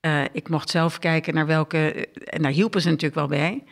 [0.01, 2.08] Uh, ik mocht zelf kijken naar welke.
[2.23, 3.63] En daar hielpen ze natuurlijk wel bij.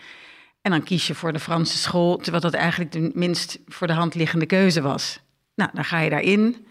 [0.61, 3.93] En dan kies je voor de Franse school, terwijl dat eigenlijk de minst voor de
[3.93, 5.19] hand liggende keuze was.
[5.55, 6.67] Nou, dan ga je daarin.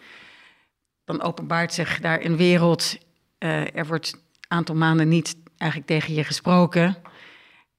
[1.04, 2.98] Dan openbaart zich daar een wereld.
[3.38, 6.96] Uh, er wordt een aantal maanden niet eigenlijk tegen je gesproken.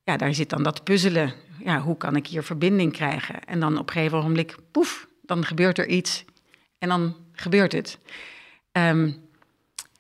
[0.03, 1.33] Ja, daar zit dan dat puzzelen.
[1.63, 3.43] Ja, hoe kan ik hier verbinding krijgen?
[3.43, 6.25] En dan op een gegeven moment, poef, dan gebeurt er iets
[6.77, 7.99] en dan gebeurt het.
[8.71, 9.29] Um,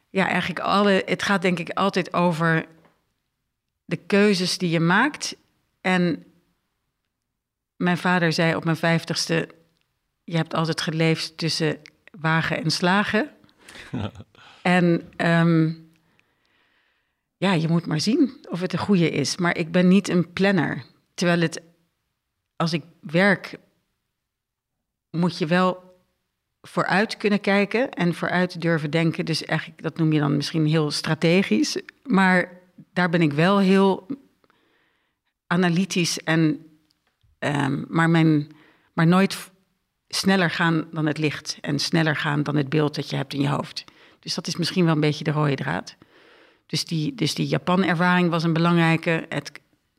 [0.09, 2.65] ja, eigenlijk alle, het gaat denk ik altijd over
[3.85, 5.35] de keuzes die je maakt.
[5.81, 6.25] En
[7.75, 9.49] mijn vader zei op mijn vijftigste,
[10.23, 11.77] je hebt altijd geleefd tussen
[12.19, 13.29] wagen en slagen.
[14.61, 15.89] en um,
[17.37, 19.37] ja, je moet maar zien of het een goede is.
[19.37, 20.83] Maar ik ben niet een planner.
[21.13, 21.61] Terwijl het,
[22.55, 23.57] als ik werk,
[25.17, 25.95] moet je wel
[26.61, 29.25] vooruit kunnen kijken en vooruit durven denken.
[29.25, 31.81] Dus eigenlijk, dat noem je dan misschien heel strategisch.
[32.03, 32.61] Maar
[32.93, 34.07] daar ben ik wel heel
[35.47, 36.61] analytisch en.
[37.39, 38.47] Um, maar, mijn,
[38.93, 39.51] maar nooit
[40.07, 43.41] sneller gaan dan het licht en sneller gaan dan het beeld dat je hebt in
[43.41, 43.83] je hoofd.
[44.19, 45.95] Dus dat is misschien wel een beetje de rode draad.
[46.65, 49.25] Dus die, dus die Japan-ervaring was een belangrijke.
[49.29, 49.51] Het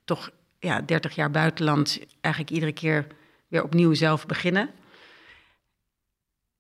[0.05, 3.07] toch ja, 30 jaar buitenland, eigenlijk iedere keer
[3.49, 4.71] weer opnieuw zelf beginnen.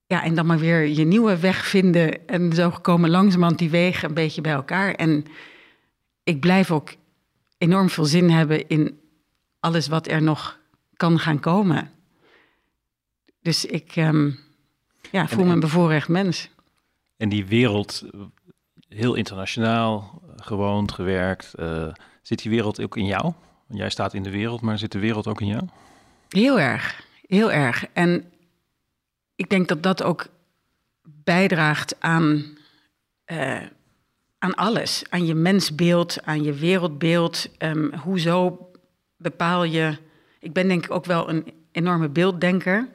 [0.09, 2.27] Ja, en dan maar weer je nieuwe weg vinden.
[2.27, 4.95] En zo komen langzamerhand die wegen een beetje bij elkaar.
[4.95, 5.25] En
[6.25, 6.95] ik blijf ook
[7.59, 9.01] enorm veel zin hebben in
[9.61, 10.59] alles wat er nog
[10.97, 11.91] kan gaan komen.
[13.43, 14.39] Dus ik um,
[15.11, 16.51] ja, voel me een bevoorrecht mens.
[17.17, 18.05] En die wereld,
[18.89, 21.53] heel internationaal, gewoond, gewerkt.
[21.59, 21.93] Uh,
[22.23, 23.33] zit die wereld ook in jou?
[23.69, 25.63] Jij staat in de wereld, maar zit de wereld ook in jou?
[26.29, 27.87] Heel erg, heel erg.
[27.93, 28.33] En
[29.39, 30.27] ik denk dat dat ook
[31.03, 32.45] bijdraagt aan,
[33.27, 33.63] uh,
[34.39, 35.05] aan alles.
[35.09, 37.49] Aan je mensbeeld, aan je wereldbeeld.
[37.59, 38.71] Um, hoezo
[39.17, 39.97] bepaal je...
[40.41, 42.89] Ik ben denk ik ook wel een enorme beelddenker.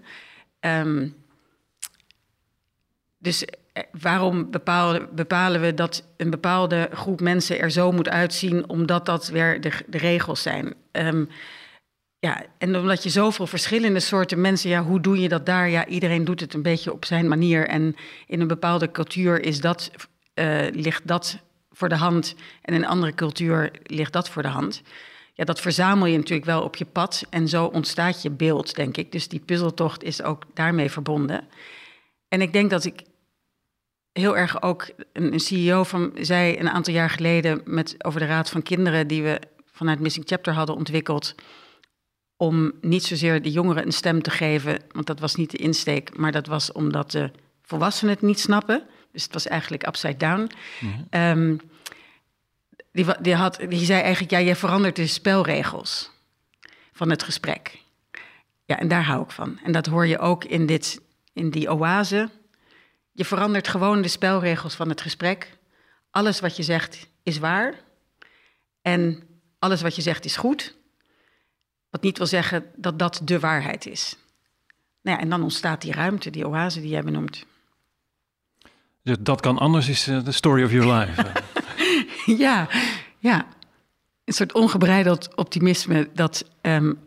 [0.60, 1.15] Um,
[3.17, 8.69] dus eh, waarom bepalen, bepalen, we dat een bepaalde groep mensen er zo moet uitzien,
[8.69, 10.73] omdat dat weer de, de regels zijn?
[10.91, 11.29] Um,
[12.23, 15.69] ja, en omdat je zoveel verschillende soorten mensen, ja, hoe doe je dat daar?
[15.69, 17.67] Ja, iedereen doet het een beetje op zijn manier.
[17.67, 17.95] En
[18.27, 19.91] in een bepaalde cultuur is dat,
[20.36, 21.39] uh, ligt dat
[21.71, 22.36] voor de hand.
[22.62, 24.81] En in een andere cultuur ligt dat voor de hand.
[25.33, 27.25] Ja, dat verzamel je natuurlijk wel op je pad.
[27.29, 29.12] En zo ontstaat je beeld, denk ik.
[29.12, 31.47] Dus die puzzeltocht is ook daarmee verbonden.
[32.27, 33.01] En ik denk dat ik
[34.12, 38.25] heel erg ook een, een CEO van zei een aantal jaar geleden met, over de
[38.25, 39.39] Raad van Kinderen, die we
[39.71, 41.36] vanuit Missing Chapter hadden ontwikkeld
[42.38, 46.17] om niet zozeer de jongeren een stem te geven, want dat was niet de insteek,
[46.17, 48.84] maar dat was omdat de volwassenen het niet snappen.
[49.12, 50.52] Dus het was eigenlijk upside down.
[50.80, 51.60] Mm um,
[52.93, 56.12] die, die, had, die zei eigenlijk, ja, je verandert de spelregels
[56.91, 57.82] van het gesprek.
[58.65, 59.60] Ja, en daar hou ik van.
[59.63, 61.02] En dat hoor je ook in, dit,
[61.34, 62.30] in die oase.
[63.12, 65.58] Je verandert gewoon de spelregels van het gesprek.
[66.12, 67.74] Alles wat je zegt is waar.
[68.82, 69.24] En
[69.60, 70.76] alles wat je zegt is goed.
[71.93, 74.17] Wat niet wil zeggen dat dat de waarheid is.
[75.01, 77.45] Nou ja, en dan ontstaat die ruimte, die oase die jij benoemt.
[79.03, 81.32] Dus dat kan anders, is de story of your life.
[82.45, 82.69] ja,
[83.19, 83.47] ja.
[84.23, 86.99] Een soort ongebreideld optimisme dat um,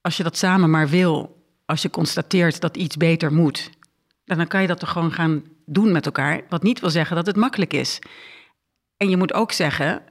[0.00, 3.70] als je dat samen maar wil, als je constateert dat iets beter moet,
[4.24, 6.42] dan kan je dat toch gewoon gaan doen met elkaar.
[6.48, 7.98] Wat niet wil zeggen dat het makkelijk is.
[8.96, 10.02] En je moet ook zeggen,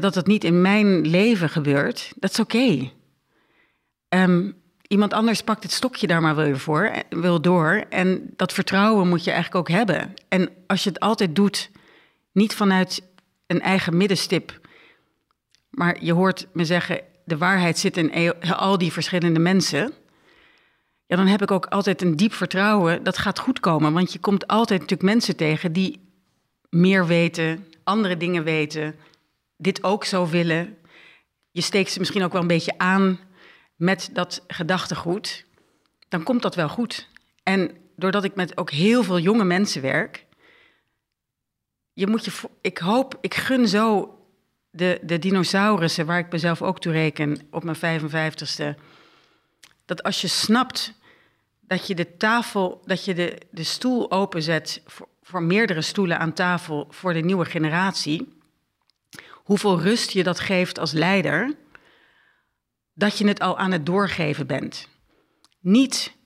[0.00, 2.90] dat het niet in mijn leven gebeurt, dat is oké.
[4.08, 7.84] Um, iemand anders pakt het stokje daar maar weer voor, wil door.
[7.88, 10.14] En dat vertrouwen moet je eigenlijk ook hebben.
[10.28, 11.70] En als je het altijd doet
[12.32, 13.02] Niet vanuit
[13.46, 14.60] een eigen middenstip.
[15.70, 19.92] Maar je hoort me zeggen, de waarheid zit in e- al die verschillende mensen.
[21.06, 23.92] Ja, dan heb ik ook altijd een diep vertrouwen dat gaat goed komen.
[23.92, 26.00] Want je komt altijd natuurlijk mensen tegen die
[26.68, 28.94] meer weten, andere dingen weten,
[29.64, 30.76] dit ook zo willen.
[31.50, 33.18] Je steekt ze misschien ook wel een beetje aan
[33.76, 35.46] met dat gedachtegoed.
[36.08, 37.08] Dan komt dat wel goed.
[37.42, 40.26] En doordat ik met ook heel veel jonge mensen werk,
[41.92, 44.18] je moet je, ik hoop, ik gun zo
[44.70, 48.80] de, de dinosaurussen, waar ik mezelf ook toe reken op mijn 55ste,
[49.84, 50.92] dat als je snapt
[51.60, 56.32] dat je de tafel, dat je de, de stoel openzet voor, voor meerdere stoelen aan
[56.32, 58.33] tafel voor de nieuwe generatie,
[59.44, 61.56] hoeveel rust je dat geeft als leider,
[62.94, 64.88] dat je het al aan het doorgeven bent.
[65.60, 66.16] Niet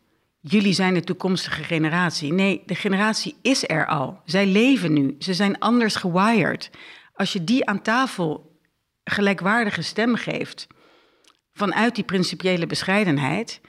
[0.41, 2.33] jullie zijn de toekomstige generatie.
[2.33, 4.21] Nee, de generatie is er al.
[4.25, 5.17] Zij leven nu.
[5.19, 6.71] Ze zijn anders gewired.
[7.15, 8.61] Als je die aan tafel
[9.05, 10.67] gelijkwaardige stem geeft,
[11.53, 13.61] vanuit die principiële bescheidenheid,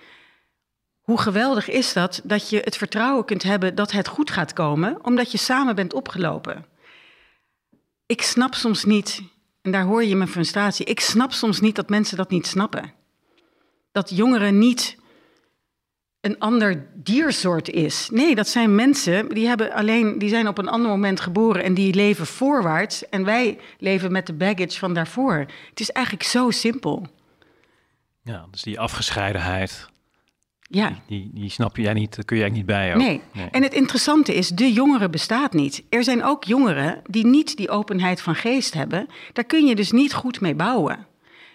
[1.01, 5.05] hoe geweldig is dat dat je het vertrouwen kunt hebben dat het goed gaat komen,
[5.05, 6.65] omdat je samen bent opgelopen.
[8.05, 9.21] Ik snap soms niet,
[9.69, 12.93] en daar hoor je mijn frustratie, ik snap soms niet dat mensen dat niet snappen.
[13.91, 14.97] Dat jongeren niet
[16.21, 18.09] een ander diersoort is.
[18.11, 21.73] Nee, dat zijn mensen die, hebben alleen, die zijn op een ander moment geboren en
[21.73, 23.09] die leven voorwaarts.
[23.09, 25.45] En wij leven met de baggage van daarvoor.
[25.69, 27.07] Het is eigenlijk zo simpel.
[28.23, 29.89] Ja, dus die afgescheidenheid.
[30.71, 30.93] Ja.
[31.07, 32.93] Die, die, snap jij niet, kun jij niet bij.
[32.95, 33.21] Nee.
[33.33, 33.47] nee.
[33.51, 35.83] En het interessante is, de jongeren bestaat niet.
[35.89, 39.07] Er zijn ook jongeren die niet die openheid van geest hebben.
[39.33, 41.07] Daar kun je dus niet goed mee bouwen.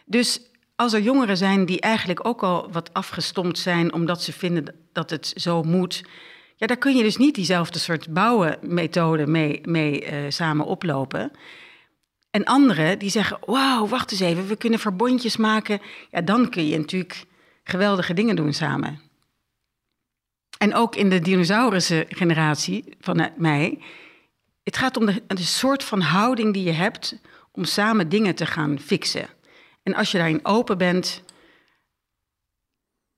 [0.06, 0.40] Dus
[0.76, 5.10] als er jongeren zijn die eigenlijk ook al wat afgestompt zijn omdat ze vinden dat
[5.10, 6.04] het zo moet,
[6.56, 11.30] ja, daar kun je dus niet diezelfde soort bouwenmethode mee, mee uh, samen oplopen.
[12.30, 15.80] En anderen die zeggen: Wauw, wacht eens even, we kunnen verbondjes maken.
[16.10, 17.24] Ja, dan kun je natuurlijk
[17.64, 19.00] geweldige dingen doen samen.
[20.58, 23.78] En ook in de dinosaurussen-generatie van mij.
[24.62, 27.20] Het gaat om de, de soort van houding die je hebt
[27.52, 29.28] om samen dingen te gaan fixen.
[29.82, 31.22] En als je daarin open bent,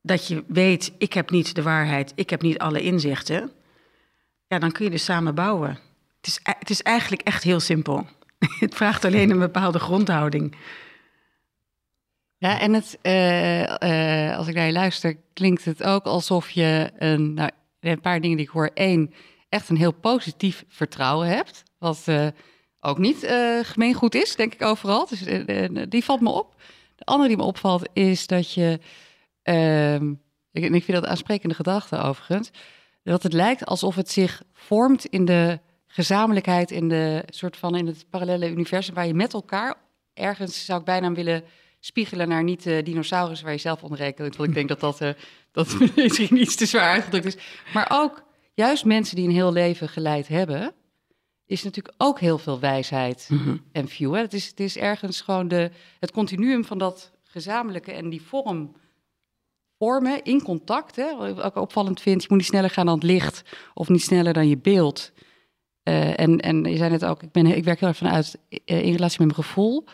[0.00, 3.52] dat je weet, ik heb niet de waarheid, ik heb niet alle inzichten,
[4.46, 5.78] ja, dan kun je dus samen bouwen.
[6.16, 8.06] Het is, het is eigenlijk echt heel simpel.
[8.60, 10.56] Het vraagt alleen een bepaalde grondhouding.
[12.38, 16.90] Ja, en het, uh, uh, als ik naar je luister, klinkt het ook alsof je
[16.98, 18.70] een, nou, een paar dingen die ik hoor.
[18.74, 19.14] Eén,
[19.48, 21.62] echt een heel positief vertrouwen hebt.
[21.78, 22.26] Wat uh,
[22.80, 23.26] ook niet
[23.62, 25.06] gemeengoed is, denk ik overal.
[25.06, 25.24] Dus
[25.88, 26.54] die valt me op.
[26.96, 28.78] De andere die me opvalt is dat je,
[29.44, 32.50] uh, ik, ik vind dat aansprekende gedachte overigens,
[33.02, 37.86] dat het lijkt alsof het zich vormt in de gezamenlijkheid, in de soort van in
[37.86, 39.74] het parallele universum waar je met elkaar
[40.14, 41.44] ergens zou ik bijna willen
[41.86, 44.36] spiegelen naar niet de dinosaurus waar je zelf onder rekent.
[44.36, 45.10] Want ik denk dat dat, uh,
[45.52, 47.36] dat misschien iets te zwaar uitgedrukt is.
[47.72, 48.22] Maar ook
[48.54, 50.72] juist mensen die een heel leven geleid hebben,
[51.46, 53.56] is natuurlijk ook heel veel wijsheid Mhm.
[53.72, 54.14] en view.
[54.14, 54.20] Hè?
[54.20, 55.70] Het, is, het is ergens gewoon de,
[56.00, 58.72] het continuum van dat gezamenlijke en die vorm
[59.78, 60.96] vormen in contact.
[60.96, 61.16] Hè?
[61.16, 63.42] Wat ik ook opvallend vind, je moet niet sneller gaan dan het licht
[63.74, 65.12] of niet sneller dan je beeld.
[65.88, 68.58] Uh, en, en je zei net ook, ik, ben, ik werk heel erg vanuit uh,
[68.82, 69.84] in relatie met mijn gevoel.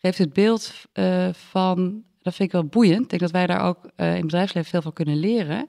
[0.00, 3.02] Geeft het beeld uh, van, dat vind ik wel boeiend.
[3.02, 5.68] Ik denk dat wij daar ook in het bedrijfsleven veel van kunnen leren.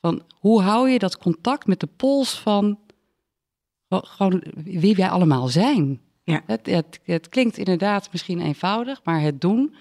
[0.00, 2.78] Van hoe hou je dat contact met de pols van
[3.88, 6.00] gewoon wie wij allemaal zijn.
[6.24, 6.42] Ja.
[6.46, 9.74] Het, het, het, klinkt inderdaad misschien eenvoudig, maar het doen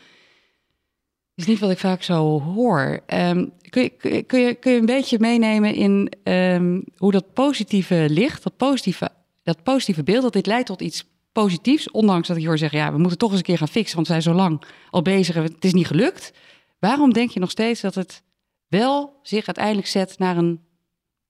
[1.35, 2.99] is niet wat ik vaak zo hoor.
[3.07, 7.11] Um, kun, je, kun, je, kun, je, kun je een beetje meenemen in um, hoe
[7.11, 9.09] dat positieve licht, dat positieve,
[9.43, 12.91] dat positieve beeld, dat dit leidt tot iets positiefs, ondanks dat ik hoor zeggen, ja,
[12.91, 15.35] we moeten toch eens een keer gaan fixen, want we zijn zo lang al bezig
[15.35, 16.33] en het is niet gelukt.
[16.79, 18.23] Waarom denk je nog steeds dat het
[18.67, 20.65] wel zich uiteindelijk zet naar een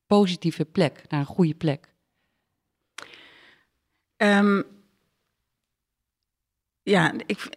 [0.07, 1.93] positieve plek, naar een goede plek?
[4.17, 4.63] Um,
[6.83, 7.49] ja, ik,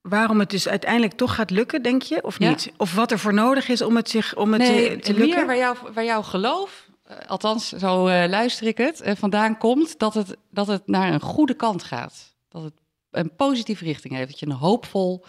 [0.00, 2.64] waarom het dus uiteindelijk toch gaat lukken, denk je, of niet?
[2.64, 2.70] Ja.
[2.76, 5.36] Of wat er voor nodig is om het, zich, om het nee, te, te lukken?
[5.36, 6.87] Meer waar, jou, waar jouw geloof,
[7.26, 11.20] althans zo uh, luister ik het, uh, vandaan komt dat het, dat het naar een
[11.20, 12.34] goede kant gaat.
[12.48, 12.74] Dat het
[13.10, 15.24] een positieve richting heeft, dat je een hoopvol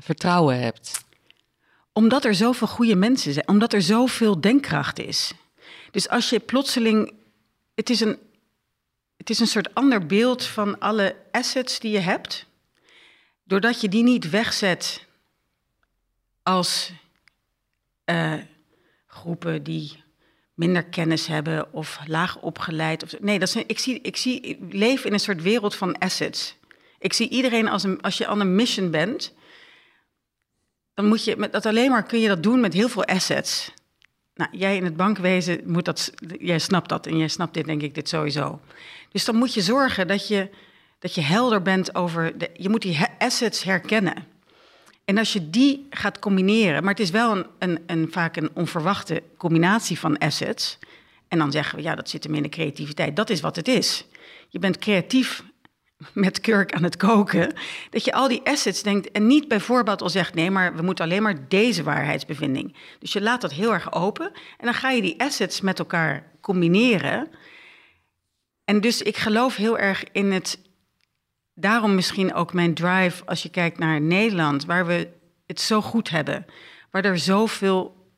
[0.00, 1.04] vertrouwen hebt.
[1.92, 5.32] Omdat er zoveel goede mensen zijn, omdat er zoveel denkkracht is.
[5.90, 7.12] Dus als je plotseling,
[7.74, 8.18] het is een
[9.16, 12.46] het is een soort ander beeld van alle assets die je hebt.
[13.44, 15.06] Doordat je die niet wegzet
[16.42, 16.92] als
[19.06, 20.01] groepen die
[20.54, 23.02] minder kennis hebben of laag opgeleid.
[23.02, 25.98] Of, nee, dat zijn, ik, zie, ik, zie, ik leef in een soort wereld van
[25.98, 26.56] assets.
[26.98, 29.34] Ik zie iedereen als, een, als je aan een mission bent,
[30.94, 33.72] dan moet je met dat alleen maar kun je dat doen met heel veel assets.
[34.34, 37.82] Nou, jij in het bankwezen moet dat, jij snapt dat en jij snapt dit, denk
[37.82, 38.60] ik, dit sowieso.
[39.10, 40.50] Dus dan moet je zorgen dat je,
[40.98, 44.26] dat je helder bent over, de, je moet die assets herkennen.
[45.04, 48.50] En als je die gaat combineren, maar het is wel een, een, een, vaak een
[48.54, 50.78] onverwachte combinatie van assets.
[51.28, 53.16] En dan zeggen we, ja, dat zit hem in de creativiteit.
[53.16, 54.06] Dat is wat het is.
[54.48, 55.42] Je bent creatief
[56.12, 57.52] met kurk aan het koken.
[57.90, 61.04] Dat je al die assets denkt en niet bijvoorbeeld al zegt: nee, maar we moeten
[61.04, 62.76] alleen maar deze waarheidsbevinding.
[62.98, 64.26] Dus je laat dat heel erg open
[64.58, 67.30] en dan ga je die assets met elkaar combineren.
[68.64, 70.58] En dus ik geloof heel erg in het.
[71.54, 75.08] Daarom misschien ook mijn drive als je kijkt naar Nederland, waar we
[75.46, 76.46] het zo goed hebben,
[76.90, 78.10] waar er zoveel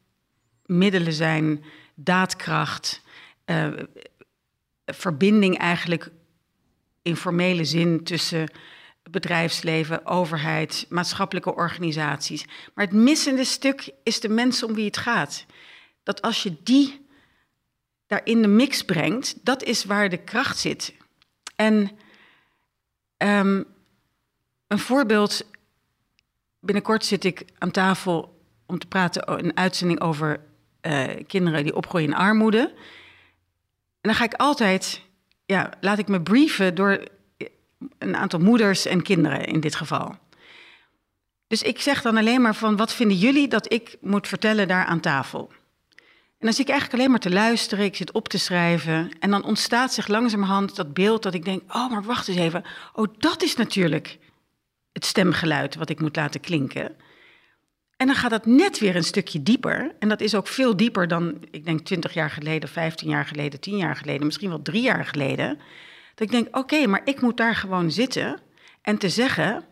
[0.67, 1.65] middelen zijn,
[1.95, 3.03] daadkracht,
[3.47, 3.73] uh,
[4.87, 6.11] verbinding eigenlijk
[7.03, 8.51] informele zin tussen
[9.11, 12.45] bedrijfsleven, overheid, maatschappelijke organisaties.
[12.75, 15.47] Maar het missende stuk is de mensen om wie het gaat.
[16.03, 17.07] Dat als je die
[18.07, 20.95] daar in de mix brengt, dat is waar de kracht zit.
[21.57, 21.91] En
[23.27, 23.65] um,
[24.67, 25.47] een voorbeeld.
[26.61, 30.41] Binnenkort zit ik aan tafel om te praten, een uitzending over
[30.83, 32.73] uh, kinderen die opgroeien in armoede.
[34.01, 35.03] En dan ga ik altijd
[35.47, 37.05] ja, laat ik me brieven door
[37.99, 40.17] een aantal moeders en kinderen in dit geval.
[41.47, 44.85] Dus ik zeg dan alleen maar van, wat vinden jullie dat ik moet vertellen daar
[44.85, 45.53] aan tafel?
[46.45, 49.11] Dan zit ik eigenlijk alleen maar te luisteren, ik zit op te schrijven.
[49.19, 52.65] En dan ontstaat zich langzamerhand dat beeld dat ik denk, oh, maar wacht eens even.
[52.93, 54.19] Oh, dat is natuurlijk
[54.93, 56.97] het stemgeluid wat ik moet laten klinken.
[57.97, 59.95] En dan gaat dat net weer een stukje dieper.
[59.99, 63.61] En dat is ook veel dieper dan, ik denk, 20 jaar geleden, 15 jaar geleden,
[63.61, 65.59] 10 jaar geleden, misschien wel drie jaar geleden.
[66.15, 68.41] Dat ik denk, oké, maar ik moet daar gewoon zitten
[68.83, 69.65] en te zeggen,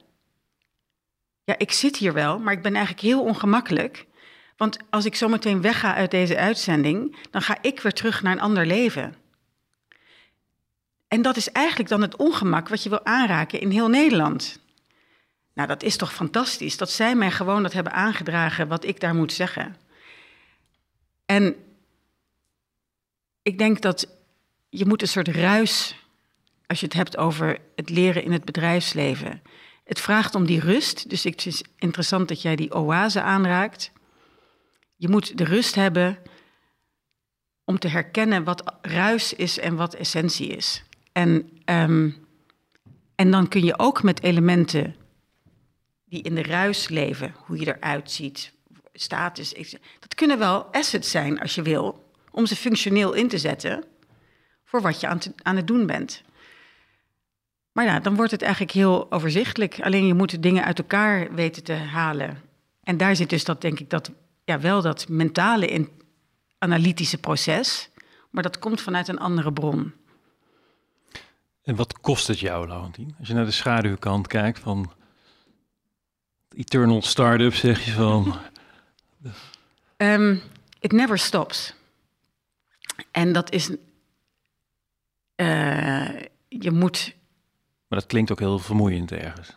[1.45, 4.07] ja, ik zit hier wel, maar ik ben eigenlijk heel ongemakkelijk.
[4.63, 8.41] Want als ik zometeen wegga uit deze uitzending, dan ga ik weer terug naar een
[8.41, 9.15] ander leven.
[11.09, 14.59] En dat is eigenlijk dan het ongemak wat je wil aanraken in heel Nederland.
[15.55, 19.15] Nou, dat is toch fantastisch dat zij mij gewoon dat hebben aangedragen wat ik daar
[19.15, 19.77] moet zeggen.
[21.27, 21.57] En
[23.43, 24.09] ik denk dat
[24.69, 25.97] je moet een soort ruis,
[26.67, 29.43] als je het hebt over het leren in het bedrijfsleven.
[29.85, 33.93] Het vraagt om die rust, dus het is interessant dat jij die oase aanraakt.
[35.03, 36.19] Je moet de rust hebben
[37.65, 40.83] om te herkennen wat ruis is en wat essentie is.
[41.13, 42.27] En, um,
[43.15, 44.97] en dan kun je ook met elementen
[46.05, 48.53] die in de ruis leven, hoe je eruit ziet,
[48.93, 49.55] status.
[50.01, 53.85] Dat kunnen wel assets zijn als je wil, om ze functioneel in te zetten
[54.65, 56.23] voor wat je aan, aan het doen bent.
[57.73, 59.81] Maar ja, dan wordt het eigenlijk heel overzichtelijk.
[59.81, 62.43] Alleen je moet de dingen uit elkaar weten te halen.
[62.83, 64.11] En daar zit dus dat, denk ik, dat,
[64.45, 65.89] ja, wel dat mentale in,
[66.59, 67.91] analytische proces.
[68.31, 69.93] Maar dat komt vanuit een andere bron.
[71.63, 73.15] En wat kost het jou, Laurentien?
[73.19, 74.93] Als je naar de schaduwkant kijkt van
[76.55, 78.39] eternal startup, zeg je van?
[79.97, 80.43] Um,
[80.81, 81.75] it never stops.
[83.11, 83.69] En dat is.
[85.37, 87.15] Uh, je moet.
[87.89, 89.57] Maar dat klinkt ook heel vermoeiend ergens.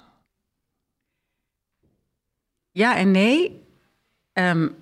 [2.71, 3.64] Ja en nee.
[4.37, 4.75] Um,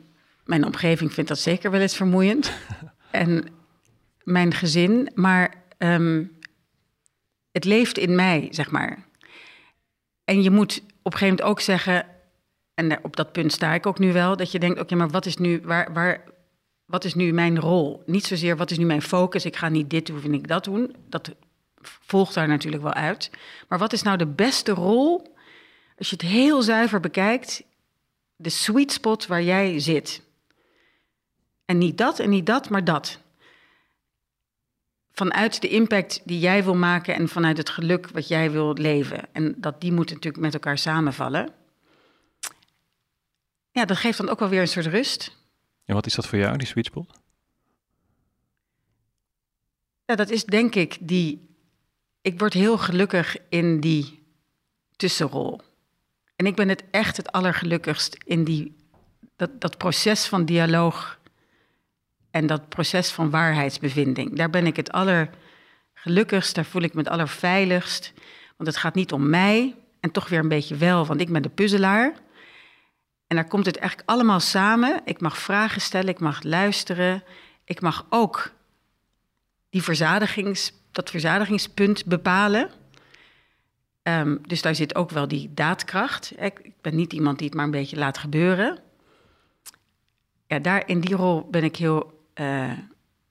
[0.45, 2.53] mijn omgeving vindt dat zeker wel eens vermoeiend.
[3.11, 3.47] en
[4.23, 5.11] mijn gezin.
[5.13, 6.37] Maar um,
[7.51, 9.05] het leeft in mij, zeg maar.
[10.23, 12.05] En je moet op een gegeven moment ook zeggen,
[12.73, 15.25] en op dat punt sta ik ook nu wel, dat je denkt, oké, maar wat
[15.25, 16.23] is nu, waar, waar,
[16.85, 18.03] wat is nu mijn rol?
[18.05, 20.63] Niet zozeer wat is nu mijn focus, ik ga niet dit doen en ik dat
[20.63, 20.95] doen.
[21.09, 21.31] Dat
[21.81, 23.31] volgt daar natuurlijk wel uit.
[23.67, 25.35] Maar wat is nou de beste rol,
[25.97, 27.63] als je het heel zuiver bekijkt,
[28.36, 30.21] de sweet spot waar jij zit?
[31.65, 33.19] En niet dat en niet dat, maar dat.
[35.11, 39.34] Vanuit de impact die jij wil maken en vanuit het geluk wat jij wil leven.
[39.34, 41.53] En dat die moeten natuurlijk met elkaar samenvallen
[43.73, 45.38] ja, dat geeft dan ook wel weer een soort rust.
[45.86, 47.19] En wat is dat voor jou, die sweet spot?
[50.05, 51.55] Ja, dat is denk ik die.
[52.21, 54.23] Ik word heel gelukkig in die
[54.95, 55.61] tussenrol.
[56.36, 58.75] En ik ben het echt het allergelukkigst in die,
[59.36, 61.19] dat, dat proces van dialoog
[62.31, 64.36] en dat proces van waarheidsbevinding.
[64.36, 68.13] Daar ben ik het allergelukkigst, daar voel ik me het allerveiligst.
[68.57, 71.41] Want het gaat niet om mij en toch weer een beetje wel, want ik ben
[71.41, 72.13] de puzzelaar.
[73.27, 75.01] En daar komt het eigenlijk allemaal samen.
[75.05, 77.23] Ik mag vragen stellen, ik mag luisteren.
[77.65, 78.51] ik mag ook
[79.69, 82.69] die verzadigings, dat verzadigingspunt bepalen.
[84.03, 86.33] Ehm, dus daar zit ook wel die daadkracht.
[86.37, 88.79] Ik, ik, ben niet iemand die het maar een beetje laat gebeuren.
[90.47, 92.25] Ja, daar in die rol ben ik heel.
[92.35, 92.71] Uh,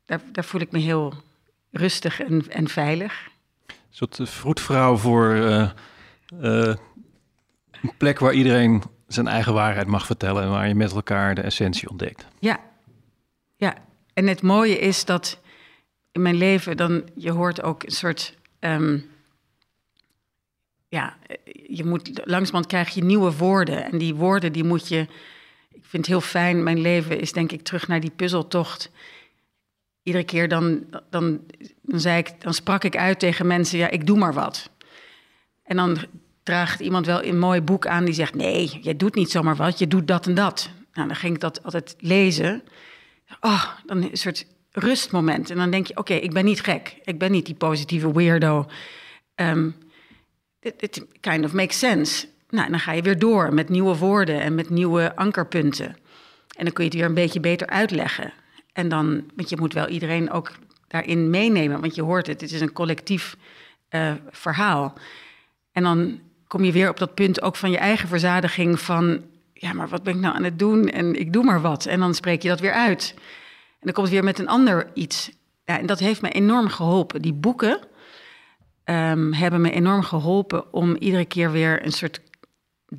[0.05, 1.15] daar, daar, voel ik me heel
[1.71, 3.29] rustig en, en veilig.
[3.67, 5.71] Een soort vroedvrouw voor uh,
[6.43, 6.75] uh,
[7.83, 11.41] een plek waar iedereen zijn eigen waarheid mag vertellen en waar je met elkaar de
[11.41, 12.27] essentie ontdekt.
[12.39, 12.61] Ja,
[13.57, 13.75] ja.
[14.15, 15.41] En het mooie is dat
[16.13, 19.11] in mijn leven dan je hoort ook een soort um,
[20.93, 21.17] ja,
[21.67, 25.01] je moet langzamerhand krijg je nieuwe woorden en die woorden die moet je
[25.71, 28.91] ik vind het heel fijn mijn leven is denk ik terug naar die puzzeltocht.
[30.03, 31.41] Iedere keer dan dan
[31.83, 34.71] dan zei ik dan sprak ik uit tegen mensen ja, ik doe maar wat.
[35.63, 35.99] En dan
[36.43, 39.79] draagt iemand wel een mooi boek aan die zegt: Nee, je doet niet zomaar wat,
[39.79, 40.71] je doet dat en dat.
[40.93, 42.63] Nou, dan ging ik dat altijd lezen.
[43.41, 45.51] Oh, dan een soort rustmoment.
[45.51, 46.97] En dan denk je: Oké, ik ben niet gek.
[47.03, 48.67] Ik ben niet die positieve weirdo.
[49.35, 49.75] Um,
[50.63, 52.27] it, kind of makes sense.
[52.49, 55.97] Nou, dan ga je weer door met nieuwe woorden en met nieuwe ankerpunten.
[56.57, 58.33] En dan kun je het weer een beetje beter uitleggen.
[58.73, 60.53] En dan, want je moet wel iedereen ook
[60.89, 63.37] daarin meenemen, want je hoort het, het is een collectief
[63.91, 64.95] uh, verhaal.
[65.73, 69.25] En dan kom je weer op dat punt ook van je eigen verzadiging van...
[69.53, 70.89] ja, maar wat ben ik nou aan het doen?
[70.89, 71.87] En ik doe maar wat.
[71.87, 73.15] En dan spreek je dat weer uit.
[73.17, 73.23] En
[73.81, 75.31] dan komt het weer met een ander iets.
[75.65, 77.23] Ja, en dat heeft me enorm geholpen.
[77.23, 77.79] Die boeken
[78.93, 82.21] um, hebben me enorm geholpen om iedere keer weer een soort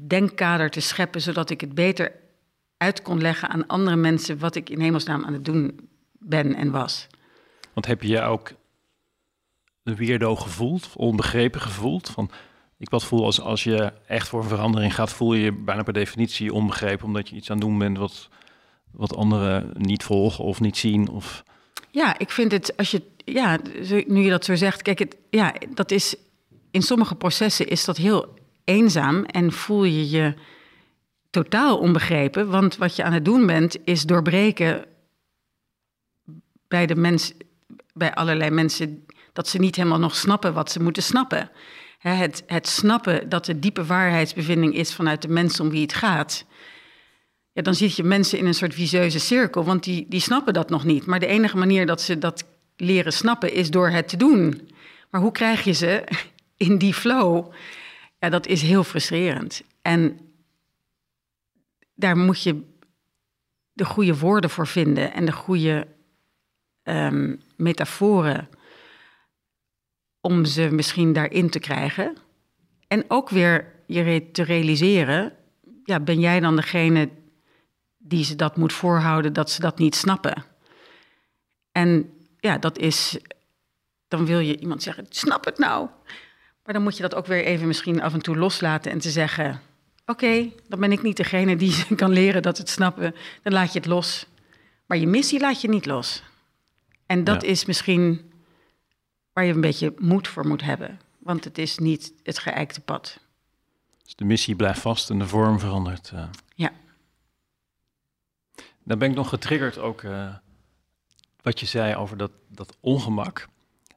[0.07, 1.21] denkkader te scheppen...
[1.21, 2.11] zodat ik het beter
[2.77, 4.39] uit kon leggen aan andere mensen...
[4.39, 7.07] wat ik in hemelsnaam aan het doen ben en was.
[7.73, 8.51] Want heb je ook
[9.83, 12.09] de weirdo gevoeld, onbegrepen gevoeld?
[12.09, 12.31] Van
[12.77, 15.83] ik wat voel als, als je echt voor een verandering gaat, voel je je bijna
[15.83, 18.29] per definitie onbegrepen, omdat je iets aan het doen bent wat,
[18.91, 21.09] wat anderen niet volgen of niet zien.
[21.09, 21.43] Of...
[21.93, 23.59] Ja, ik vind het, als je, ja,
[24.07, 26.15] nu je dat zo zegt, kijk, het, ja, dat is,
[26.71, 28.33] in sommige processen is dat heel
[28.63, 30.33] eenzaam en voel je je
[31.29, 34.85] totaal onbegrepen, want wat je aan het doen bent, is doorbreken
[36.67, 37.33] bij de mens,
[37.93, 41.51] bij allerlei mensen, dat ze niet helemaal nog snappen wat ze moeten snappen
[42.09, 46.45] het, het snappen dat de diepe waarheidsbevinding is vanuit de mensen om wie het gaat.
[47.53, 50.69] Ja, dan zie je mensen in een soort visieuze cirkel, want die, die snappen dat
[50.69, 51.05] nog niet.
[51.05, 52.45] Maar de enige manier dat ze dat
[52.75, 54.69] leren snappen is door het te doen.
[55.09, 56.03] Maar hoe krijg je ze
[56.67, 57.53] in die flow?
[58.19, 59.63] Ja, dat is heel frustrerend.
[59.81, 60.19] En
[61.95, 62.61] daar moet je
[63.73, 65.87] de goede woorden voor vinden en de goede
[66.83, 68.49] um, metaforen
[70.21, 72.17] om ze misschien daarin te krijgen.
[72.87, 75.33] En ook weer je te realiseren,
[75.83, 77.09] ja, ben jij dan degene
[78.03, 80.45] die ze dat moet voorhouden dat ze dat niet snappen?
[81.71, 83.17] En ja, dat is,
[84.07, 85.89] dan wil je iemand zeggen, snap het nou.
[86.63, 89.09] Maar dan moet je dat ook weer even misschien af en toe loslaten en te
[89.09, 89.61] zeggen,
[90.05, 93.15] oké, dan ben ik niet degene die ze kan leren dat het snappen.
[93.43, 94.25] Dan laat je het los.
[94.85, 96.23] Maar je missie laat je niet los.
[97.05, 98.31] En dat is misschien
[99.33, 100.99] waar je een beetje moed voor moet hebben.
[101.19, 103.19] Want het is niet het geëikte pad.
[104.03, 106.11] Dus de missie blijft vast en de vorm verandert.
[106.13, 106.23] Uh.
[108.83, 110.27] Dan ben ik nog getriggerd ook uh,
[111.41, 113.47] wat je zei over dat, dat ongemak.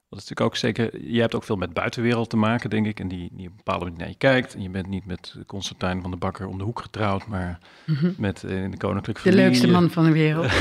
[0.08, 3.00] Dat is natuurlijk ook zeker, je hebt ook veel met buitenwereld te maken, denk ik.
[3.00, 4.54] En die, die op een bepaalde manier naar je kijkt.
[4.54, 7.96] En je bent niet met Constantijn van de Bakker om de hoek getrouwd, maar mm
[7.96, 8.14] -hmm.
[8.18, 9.44] met uh, de koninklijke familie.
[9.44, 10.52] De leukste man van de wereld.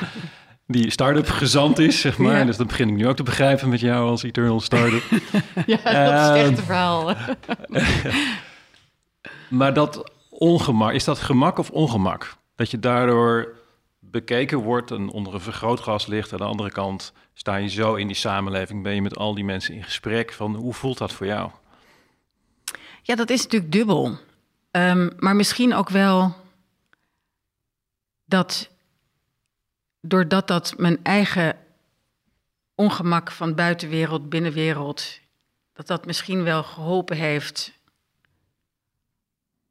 [0.66, 2.46] die start-up gezant is, zeg maar.
[2.46, 5.02] Dus dat begin ik nu ook te begrijpen met jou als Eternal Startup.
[5.66, 7.14] ja, dat is echt een verhaal.
[9.48, 12.36] maar dat ongemak, is dat gemak of ongemak?
[12.54, 13.59] Dat je daardoor
[14.10, 16.32] bekeken wordt en onder een vergrootglas ligt.
[16.32, 19.44] Aan de andere kant sta je zo in die samenleving, ben je met al die
[19.44, 20.32] mensen in gesprek.
[20.32, 21.50] Van hoe voelt dat voor jou?
[23.02, 24.18] Ja, dat is natuurlijk dubbel.
[24.70, 26.34] Um, maar misschien ook wel
[28.24, 28.70] dat
[30.00, 31.58] doordat dat mijn eigen
[32.74, 35.20] ongemak van buitenwereld, binnenwereld,
[35.72, 37.72] dat dat misschien wel geholpen heeft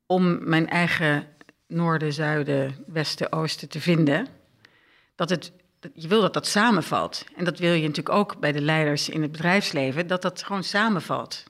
[0.06, 1.28] om mijn eigen
[1.70, 4.28] noorden, zuiden, westen, oosten te vinden.
[5.16, 5.52] Dat het,
[5.94, 7.26] je wil dat dat samenvalt.
[7.36, 10.64] En dat wil je natuurlijk ook bij de leiders in het bedrijfsleven, dat dat gewoon
[10.64, 11.44] samenvalt.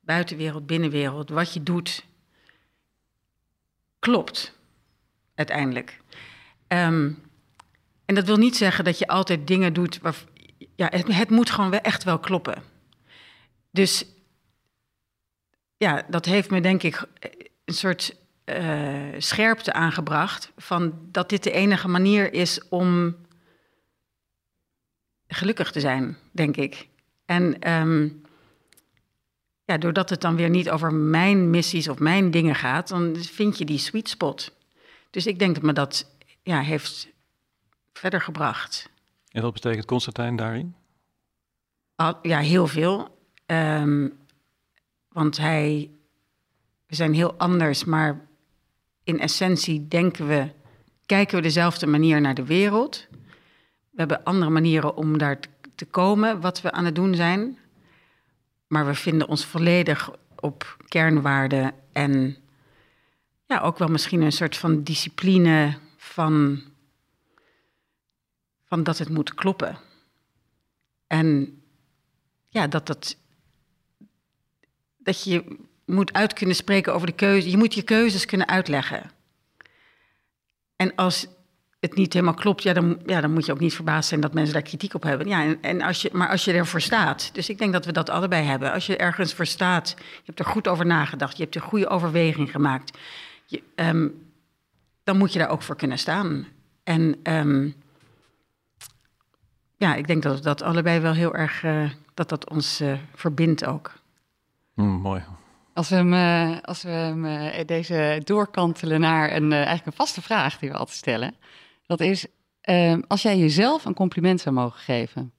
[0.00, 2.04] Buitenwereld, binnenwereld, wat je doet,
[3.98, 4.54] klopt
[5.34, 6.00] uiteindelijk.
[6.68, 7.22] Um,
[8.04, 10.24] en dat wil niet zeggen dat je altijd dingen doet waar.
[10.74, 12.62] Ja, het, het moet gewoon wel echt wel kloppen.
[13.70, 14.04] Dus
[15.76, 17.04] ja, dat heeft me denk ik
[17.64, 18.16] een soort
[18.48, 20.52] uh, scherpte aangebracht.
[20.56, 23.16] Van dat dit de enige manier is om
[25.26, 26.88] gelukkig te zijn, denk ik.
[27.24, 28.08] En ehm,
[29.64, 33.58] ja, doordat het dan weer niet over mijn missies of mijn dingen gaat, dan vind
[33.58, 34.56] je die sweet spot.
[35.10, 36.10] Dus ik denk dat me dat
[36.42, 37.08] ja, heeft
[37.92, 38.90] verder gebracht.
[39.30, 40.74] En wat betekent Constantijn daarin?
[42.22, 43.18] ja, heel veel.
[43.46, 44.18] Um,
[45.08, 45.90] want hij,
[46.86, 48.27] we zijn heel anders, maar
[49.08, 50.50] in essentie denken we,
[51.06, 53.06] kijken we dezelfde manier naar de wereld.
[53.90, 55.38] We hebben andere manieren om daar
[55.74, 57.58] te komen, wat we aan het doen zijn.
[58.66, 62.36] Maar we vinden ons volledig op kernwaarden en
[63.46, 66.62] ja, ook wel misschien een soort van discipline van,
[68.64, 69.78] van dat het moet kloppen.
[71.06, 71.60] En
[72.48, 73.16] ja, dat, dat,
[74.96, 75.58] dat je
[75.88, 77.50] moet uit kunnen spreken over de keuze.
[77.50, 79.10] Je moet je keuzes kunnen uitleggen.
[80.76, 81.26] En als
[81.80, 84.34] het niet helemaal klopt, ja, dan, ja, dan moet je ook niet verbaasd zijn dat
[84.34, 85.28] mensen daar kritiek op hebben.
[85.28, 87.92] Ja, en, en als je, maar als je ervoor staat, dus ik denk dat we
[87.92, 88.72] dat allebei hebben.
[88.72, 91.88] Als je ergens voor staat, je hebt er goed over nagedacht, je hebt een goede
[91.88, 92.98] overweging gemaakt,
[93.46, 94.26] je, um,
[95.04, 96.46] dan moet je daar ook voor kunnen staan.
[96.84, 97.74] En um,
[99.76, 103.64] ja, ik denk dat dat allebei wel heel erg, uh, dat dat ons uh, verbindt
[103.64, 103.92] ook.
[104.74, 105.22] Mm, mooi.
[105.78, 107.26] Als we hem, uh, als we hem
[107.66, 111.36] deze doorkantelen naar een, eigenlijk een vaste vraag die we altijd stellen.
[111.86, 112.26] Dat is,
[112.64, 115.32] uh, als jij jezelf een compliment zou mogen geven.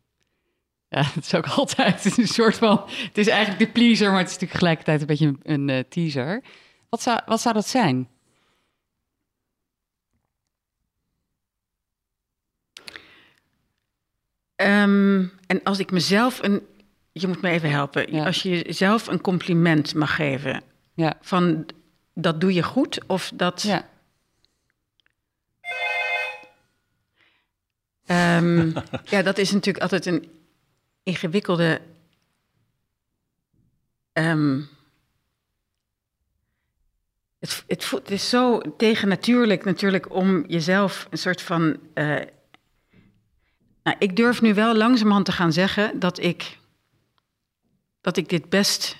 [0.89, 2.83] Ja, het is ook altijd een soort van.
[2.87, 6.43] Het is eigenlijk de pleaser, maar het is natuurlijk tegelijkertijd een beetje een, teaser.
[6.89, 8.09] Wat zou, wat zou dat zijn?
[14.55, 16.67] Um, en als ik mezelf een.
[17.21, 18.13] Je moet me even helpen.
[18.13, 18.25] Ja.
[18.25, 20.61] Als je jezelf een compliment mag geven.
[20.93, 21.17] Ja.
[21.21, 21.65] Van
[22.13, 23.61] dat doe je goed of dat.
[23.61, 23.87] Ja.
[28.37, 28.73] Um,
[29.13, 30.29] ja, dat is natuurlijk altijd een
[31.03, 31.81] ingewikkelde.
[34.13, 34.69] Um,
[37.39, 41.79] het, het, het, is zo tegennatuurlijk natuurlijk om jezelf een soort van.
[41.93, 42.19] Uh,
[43.83, 46.57] nou, ik durf nu wel langzamerhand te gaan zeggen dat ik.
[48.01, 48.97] Dat ik dit best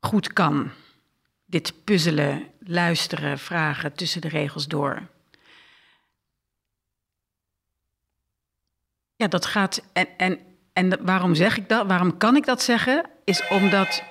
[0.00, 0.70] goed kan.
[1.44, 5.02] Dit puzzelen, luisteren, vragen tussen de regels door.
[9.16, 9.82] Ja, dat gaat.
[9.92, 10.38] En, en,
[10.72, 11.86] en waarom zeg ik dat?
[11.86, 13.10] Waarom kan ik dat zeggen?
[13.24, 14.02] Is omdat.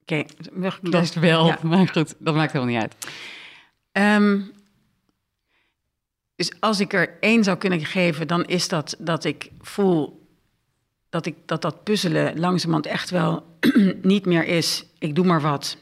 [0.00, 1.58] Oké, okay, best wel, ja.
[1.62, 2.96] maar goed, dat maakt helemaal niet uit.
[3.92, 4.52] Um,
[6.36, 10.23] dus als ik er één zou kunnen geven, dan is dat dat ik voel
[11.14, 13.58] dat ik, dat, dat puzzelen langzamerhand echt wel
[14.02, 14.84] niet meer is.
[14.98, 15.76] Ik doe maar wat.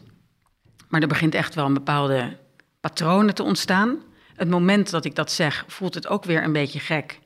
[0.89, 2.37] Maar er begint echt wel een bepaalde
[2.81, 4.03] patronen te ontstaan.
[4.35, 7.21] Het moment dat ik dat zeg, voelt het ook weer een beetje gek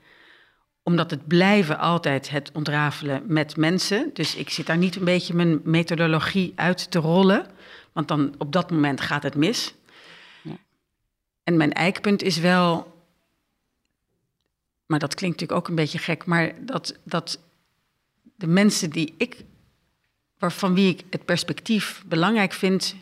[0.82, 4.10] omdat het blijven altijd het ontrafelen met mensen.
[4.12, 7.46] Dus ik zit daar niet een beetje mijn methodologie uit te rollen.
[7.92, 9.74] Want dan op dat moment gaat het mis.
[10.42, 10.56] Ja.
[11.42, 12.94] En mijn eikpunt is wel.
[14.86, 16.26] Maar dat klinkt natuurlijk ook een beetje gek.
[16.26, 17.38] Maar dat, dat
[18.36, 19.44] de mensen die ik.
[20.38, 22.96] waarvan wie ik het perspectief belangrijk vind.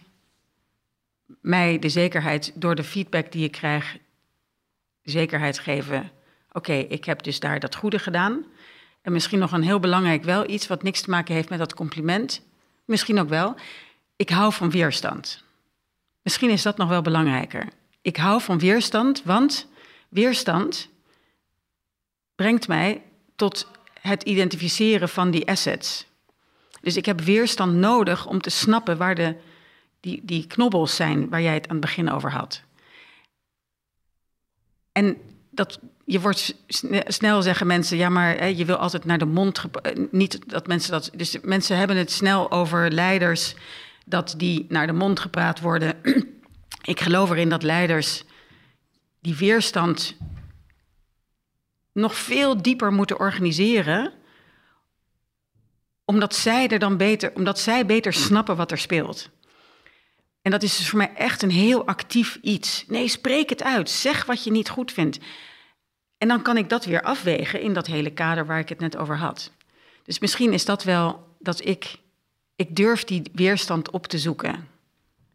[1.41, 3.97] mij de zekerheid door de feedback die ik krijg.
[5.03, 6.11] zekerheid geven
[6.55, 8.45] oké, ik heb dus daar dat goede gedaan.
[9.03, 11.75] En misschien nog een heel belangrijk wel iets wat niks te maken heeft met dat
[11.75, 12.43] compliment.
[12.85, 13.55] Misschien ook wel.
[14.17, 15.45] Ik hou van weerstand.
[16.23, 17.69] Misschien is dat nog wel belangrijker.
[18.03, 19.69] Ik hou van weerstand, want
[20.09, 20.89] weerstand
[22.35, 23.03] brengt mij
[23.37, 23.71] tot
[24.07, 26.07] het identificeren van die assets.
[26.81, 29.35] Dus ik heb weerstand nodig om te snappen waar de,
[30.01, 32.63] die, die knobbels zijn waar jij het aan het begin over had.
[34.93, 35.17] En
[35.51, 36.55] dat, je wordt
[37.07, 39.65] snel zeggen mensen, ja, maar hè, je wil altijd naar de mond.
[39.83, 41.11] Eh, niet dat mensen dat.
[41.15, 43.55] Dus mensen hebben het snel over leiders
[44.05, 45.95] dat die naar de mond gepraat worden.
[46.83, 48.25] Ik geloof erin dat leiders
[49.21, 50.17] die weerstand
[51.95, 54.13] nog veel dieper moeten organiseren
[56.05, 59.31] omdat zij er dan beter, omdat zij beter snappen wat er speelt.
[60.43, 62.85] En dat is dus voor mij echt een heel actief iets.
[62.89, 63.91] Nee, spreek het uit.
[63.91, 65.19] Zeg wat je niet goed vindt.
[66.19, 68.97] En dan kan ik dat weer afwegen in dat hele kader waar ik het net
[68.97, 69.53] over had.
[70.03, 71.97] Dus misschien is dat wel dat ik,
[72.57, 74.69] ik durf die weerstand op te zoeken.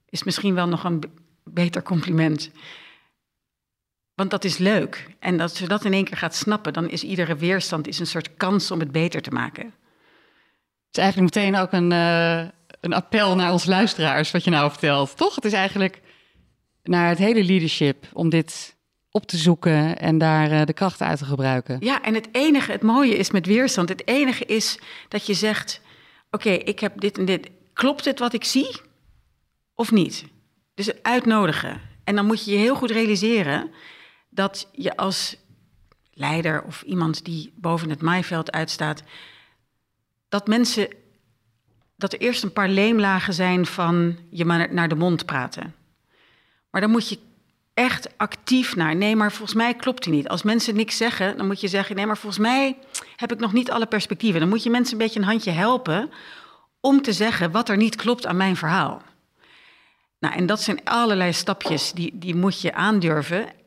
[0.10, 1.03] Is misschien wel nog een
[1.43, 2.51] beter compliment.
[4.20, 5.16] Want dat is leuk.
[5.20, 8.08] En als je dat in één keer gaat snappen, dan is iedere weerstand is een
[8.08, 9.66] soort kans om het beter te maken.
[9.66, 12.40] Het is eigenlijk meteen ook een, uh,
[12.82, 15.18] een appel naar onze luisteraars, wat je nou vertelt.
[15.18, 15.36] Toch?
[15.36, 16.02] Het is eigenlijk
[16.84, 18.76] naar het hele leadership om dit
[19.12, 21.78] op te zoeken en daar eh, de krachten uit te gebruiken.
[21.80, 25.82] Ja, en het enige, het mooie is met weerstand, het enige is dat je zegt:
[26.32, 27.50] Oké, ik heb dit en dit.
[27.74, 28.82] Klopt het wat ik zie
[29.76, 30.26] of niet?
[30.74, 31.82] Dus uitnodigen.
[32.04, 33.72] En dan moet je je heel goed realiseren
[34.40, 35.36] dat je als
[36.14, 39.04] leider of iemand die boven het maaiveld uitstaat,
[40.30, 40.88] dat mensen,
[41.96, 45.76] dat er eerst een paar leemlagen zijn van je maar naar de mond praten.
[46.70, 47.20] Maar dan moet je
[47.74, 48.96] echt actief naar.
[48.96, 50.30] Nee, maar volgens mij klopt die niet.
[50.30, 52.78] Als mensen niks zeggen, dan moet je zeggen: nee, maar volgens mij
[53.16, 54.40] heb ik nog niet alle perspectieven.
[54.40, 56.12] Dan moet je mensen een beetje een handje helpen
[56.80, 59.02] om te zeggen wat er niet klopt aan mijn verhaal.
[60.20, 63.58] Nou, en dat zijn allerlei stapjes die, die moet je aandurven.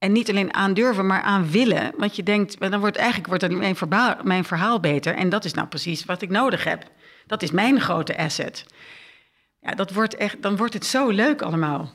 [0.00, 1.92] En niet alleen aandurven, maar aan willen.
[1.96, 5.14] Want je denkt, dan wordt eigenlijk wordt mijn, verhaal, mijn verhaal beter.
[5.14, 6.90] En dat is nou precies wat ik nodig heb.
[7.26, 8.66] Dat is mijn grote asset.
[9.60, 11.90] Ja, dat wordt echt, dan wordt het zo leuk allemaal.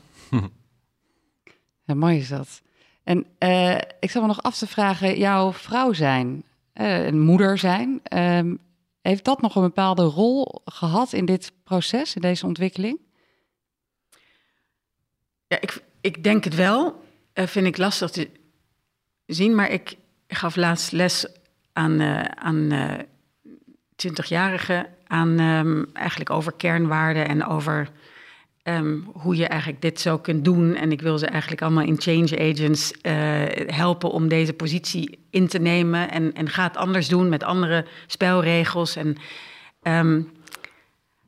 [1.84, 2.62] Ja, mooi is dat.
[3.04, 6.44] En uh, ik zal me nog af te vragen, jouw vrouw zijn,
[6.74, 8.54] uh, een moeder zijn, uh,
[9.00, 12.98] heeft dat nog een bepaalde rol gehad in dit proces, in deze ontwikkeling?
[15.46, 17.04] Ja, ik, ik denk het wel.
[17.38, 18.30] Uh, vind ik lastig te
[19.26, 19.96] zien, maar ik
[20.28, 21.26] gaf laatst les
[21.72, 22.00] aan,
[22.38, 22.72] aan
[23.96, 27.88] 20-jarigen aan um, eigenlijk over kernwaarden en over
[28.62, 30.74] um, hoe je eigenlijk dit zo kunt doen.
[30.74, 33.12] En ik wil ze eigenlijk allemaal in change agents uh,
[33.66, 36.10] helpen om deze positie in te nemen.
[36.10, 38.96] En, en ga het anders doen met andere spelregels.
[38.96, 39.16] En,
[39.82, 40.32] um,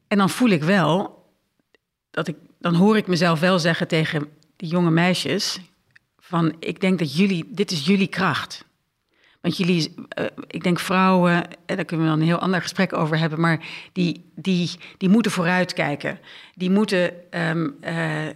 [0.08, 1.24] en dan voel ik wel
[2.10, 5.60] dat ik, dan hoor ik mezelf wel zeggen tegen die jonge meisjes:
[6.28, 8.64] van ik denk dat jullie, dit is jullie kracht.
[9.40, 12.62] Want jullie, uh, ik denk vrouwen, en eh, daar kunnen we dan een heel ander
[12.62, 16.18] gesprek over hebben, maar die, die, die moeten vooruitkijken.
[16.54, 18.26] Die moeten, um, uh,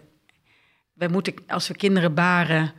[0.92, 2.72] wij moeten, als we kinderen baren,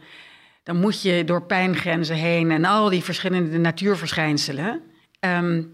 [0.64, 4.82] dan moet je door pijngrenzen heen en al die verschillende natuurverschijnselen.
[5.20, 5.74] Um,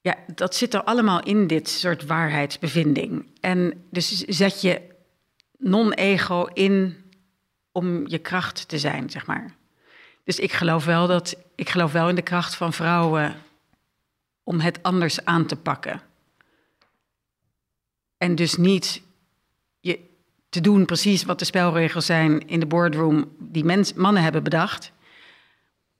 [0.00, 3.26] ja, dat zit er allemaal in dit soort waarheidsbevinding.
[3.40, 4.80] En dus zet je
[5.58, 7.01] non-ego in
[7.72, 9.54] om je kracht te zijn, zeg maar.
[10.24, 13.34] Dus ik geloof wel dat ik geloof wel in de kracht van vrouwen
[14.42, 16.00] om het anders aan te pakken.
[18.18, 19.02] En dus niet
[19.80, 20.00] je
[20.48, 23.64] te doen precies wat de spelregels zijn in de boardroom die
[23.94, 24.92] mannen hebben bedacht.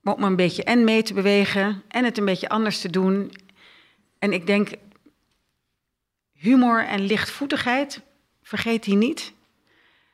[0.00, 3.32] Maar om een beetje en mee te bewegen en het een beetje anders te doen.
[4.18, 4.70] En ik denk,
[6.32, 8.00] humor en lichtvoetigheid,
[8.42, 9.32] vergeet die niet.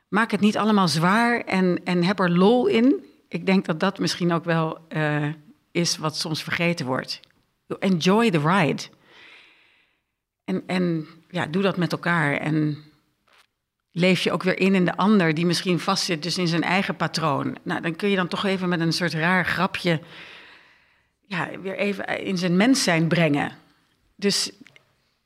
[0.09, 3.99] Maak het niet allemaal zwaar en, en heb er lol in ik denk dat dat
[3.99, 5.29] misschien ook wel uh,
[5.71, 7.21] is wat soms vergeten wordt.
[7.79, 8.83] Enjoy the ride.
[10.45, 12.37] En, en ja, doe dat met elkaar.
[12.37, 12.79] En
[13.91, 16.97] leef je ook weer in in de ander die misschien vastzit dus in zijn eigen
[16.97, 17.59] patroon.
[17.63, 20.01] Nou, dan kun je dan toch even met een soort raar grapje
[21.27, 23.53] ja, weer even in zijn mens zijn brengen.
[24.17, 24.53] Dus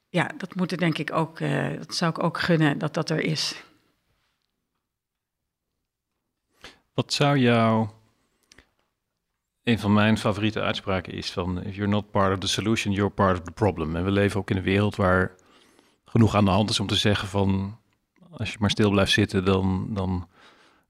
[0.09, 3.11] ja, dat moet er denk ik ook, uh, dat zou ik ook gunnen dat dat
[3.11, 3.63] er is.
[6.95, 7.89] Wat zou jou.
[9.63, 11.63] Een van mijn favoriete uitspraken is van...
[11.63, 13.97] If you're not part of the solution, you're part of the problem.
[13.97, 15.35] En we leven ook in een wereld waar
[16.05, 17.77] genoeg aan de hand is om te zeggen van...
[18.37, 20.29] Als je maar stil blijft zitten, dan, dan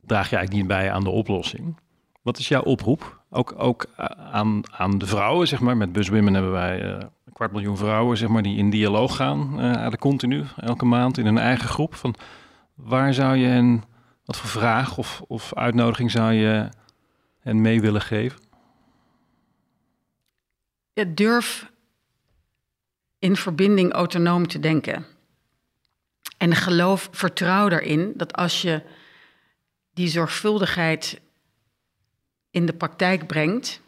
[0.00, 1.76] draag je eigenlijk niet bij aan de oplossing.
[2.22, 3.20] Wat is jouw oproep?
[3.30, 3.86] Ook, ook
[4.30, 5.76] aan, aan de vrouwen, zeg maar.
[5.76, 6.90] Met Buswomen hebben wij uh,
[7.24, 9.52] een kwart miljoen vrouwen, zeg maar, die in dialoog gaan.
[9.54, 11.94] Uh, eigenlijk continu, elke maand in een eigen groep.
[11.94, 12.14] Van
[12.74, 13.84] waar zou je hen
[14.32, 16.68] wat voor vraag of, of uitnodiging zou je
[17.40, 18.40] hen mee willen geven?
[20.92, 21.70] Ja, durf
[23.18, 25.06] in verbinding autonoom te denken.
[26.36, 28.82] En geloof, vertrouw erin dat als je
[29.94, 31.20] die zorgvuldigheid
[32.50, 33.80] in de praktijk brengt,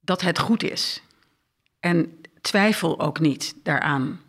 [0.00, 1.02] dat het goed is.
[1.80, 4.20] En twijfel ook niet daaraan.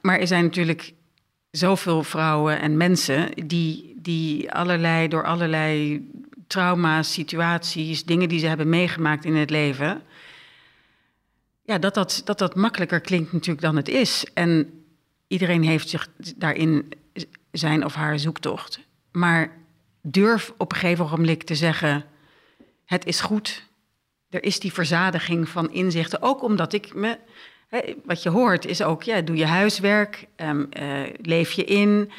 [0.00, 0.94] Maar er zijn natuurlijk
[1.52, 6.00] zoveel vrouwen en mensen die, die allerlei, door allerlei
[6.46, 10.02] trauma's, situaties, dingen die ze hebben meegemaakt in het leven.
[11.64, 14.26] Ja, dat dat, dat dat makkelijker klinkt natuurlijk dan het is.
[14.34, 14.84] En
[15.28, 16.92] iedereen heeft zich daarin
[17.50, 18.80] zijn of haar zoektocht.
[19.10, 19.56] Maar
[20.02, 22.04] durf op een gegeven moment te zeggen:
[22.84, 23.70] het is goed.
[24.30, 26.22] Er is die verzadiging van inzichten.
[26.22, 27.18] Ook omdat ik me
[28.04, 32.12] wat je hoort is ook, ja, doe je huiswerk, um, uh, leef je in.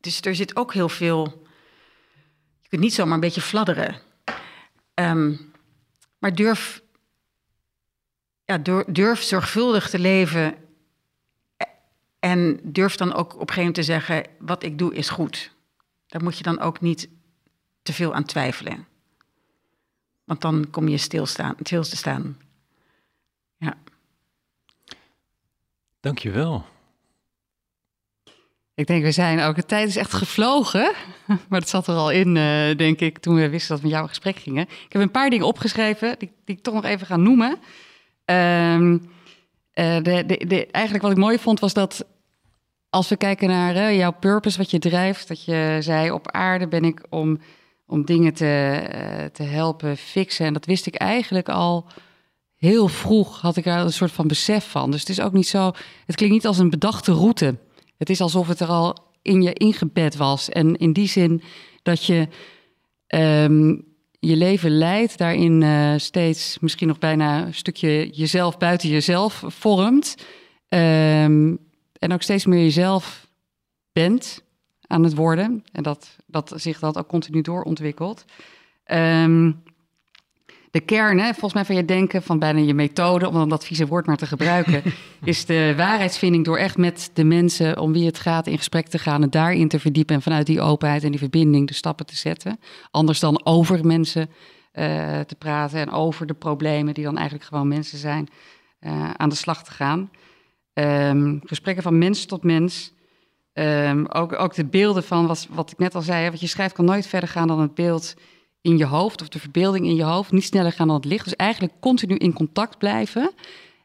[0.00, 1.46] Dus er zit ook heel veel.
[2.60, 3.96] Je kunt niet zomaar een beetje fladderen.
[4.94, 5.52] Um,
[6.18, 6.82] maar durf,
[8.44, 10.54] ja, durf zorgvuldig te leven.
[12.18, 15.52] En durf dan ook op een gegeven moment te zeggen: wat ik doe is goed.
[16.06, 17.08] daar moet je dan ook niet
[17.82, 18.86] te veel aan twijfelen.
[20.24, 22.38] Want dan kom je stilstaan, stil te staan.
[23.56, 23.76] Ja.
[26.02, 26.64] Dankjewel.
[28.74, 30.92] Ik denk, we zijn ook, de tijd is echt gevlogen.
[31.48, 33.96] Maar dat zat er al in, uh, denk ik, toen we wisten dat we met
[33.96, 34.62] jou gesprek gingen.
[34.62, 37.58] Ik heb een paar dingen opgeschreven die, die ik toch nog even ga noemen.
[38.24, 38.92] Um,
[39.74, 42.06] uh, de, de, eigenlijk wat ik mooi vond was dat
[42.90, 46.68] als we kijken naar uh, jouw purpose, wat je drijft, dat je zei op aarde
[46.68, 47.40] ben ik om,
[47.86, 50.46] om dingen te, te helpen fixen.
[50.46, 51.86] En dat wist ik eigenlijk al
[52.68, 54.90] heel vroeg, had ik daar een soort van besef van.
[54.90, 55.72] Dus het is ook niet zo,
[56.06, 57.58] het klinkt niet als een bedachte route.
[57.98, 60.48] Het is alsof het er al in je ingebed was.
[60.48, 61.42] En in die zin
[61.82, 62.28] dat je
[63.14, 63.84] um,
[64.18, 70.14] je leven leidt, daarin uh, steeds misschien nog bijna een stukje jezelf buiten jezelf vormt.
[70.68, 71.58] Um,
[71.98, 73.26] en ook steeds meer jezelf
[73.92, 74.42] bent
[74.86, 75.64] aan het worden.
[75.72, 78.24] En dat, dat zich dat ook continu doorontwikkelt.
[78.86, 79.62] Um,
[80.72, 83.64] de kern, hè, volgens mij van je denken, van bijna je methode, om dan dat
[83.64, 84.82] vieze woord maar te gebruiken,
[85.24, 88.98] is de waarheidsvinding door echt met de mensen om wie het gaat in gesprek te
[88.98, 92.16] gaan en daarin te verdiepen en vanuit die openheid en die verbinding de stappen te
[92.16, 92.58] zetten.
[92.90, 94.30] Anders dan over mensen
[94.74, 98.28] uh, te praten en over de problemen die dan eigenlijk gewoon mensen zijn,
[98.80, 100.10] uh, aan de slag te gaan.
[100.74, 102.92] Um, gesprekken van mens tot mens.
[103.52, 106.74] Um, ook, ook de beelden van wat, wat ik net al zei, wat je schrijft
[106.74, 108.14] kan nooit verder gaan dan het beeld
[108.62, 111.24] in je hoofd of de verbeelding in je hoofd niet sneller gaan dan het licht.
[111.24, 113.32] Dus eigenlijk continu in contact blijven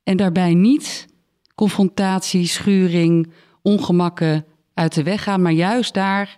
[0.04, 1.08] en daarbij niet
[1.56, 6.38] confrontatie, schuring, ongemakken uit de weg gaan, maar juist daar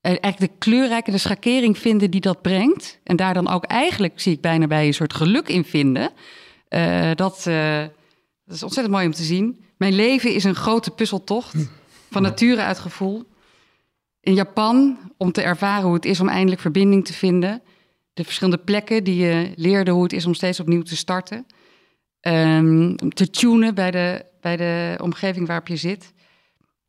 [0.00, 2.98] eh, eigenlijk de kleurrijke, de schakering vinden die dat brengt.
[3.04, 6.10] En daar dan ook eigenlijk, zie ik bijna bij een soort geluk in vinden.
[6.68, 7.80] Uh, dat, uh,
[8.44, 9.64] dat is ontzettend mooi om te zien.
[9.76, 11.54] Mijn leven is een grote puzzeltocht
[12.10, 13.24] van nature uit gevoel
[14.26, 17.62] in Japan om te ervaren hoe het is om eindelijk verbinding te vinden.
[18.12, 21.46] De verschillende plekken die je leerde hoe het is om steeds opnieuw te starten.
[22.20, 26.12] Um, te tunen bij de, bij de omgeving waarop je zit.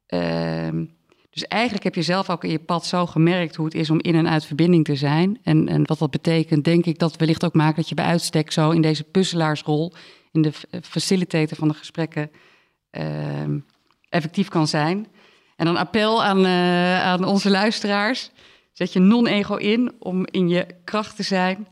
[0.08, 0.96] Um,
[1.30, 4.02] dus eigenlijk heb je zelf ook in je pad zo gemerkt hoe het is om
[4.02, 5.40] in en uit verbinding te zijn.
[5.44, 8.52] En, en wat dat betekent, denk ik dat wellicht ook maakt dat je bij uitstek
[8.52, 9.94] zo in deze pusselaarsrol,
[10.32, 12.32] in de facilitator van de gesprekken,
[12.92, 13.66] um,
[14.10, 15.08] effectief kan zijn.
[15.58, 18.32] En dan appel aan, uh, aan onze luisteraars.
[18.74, 21.68] Zet je non-ego in om in je kracht te zijn.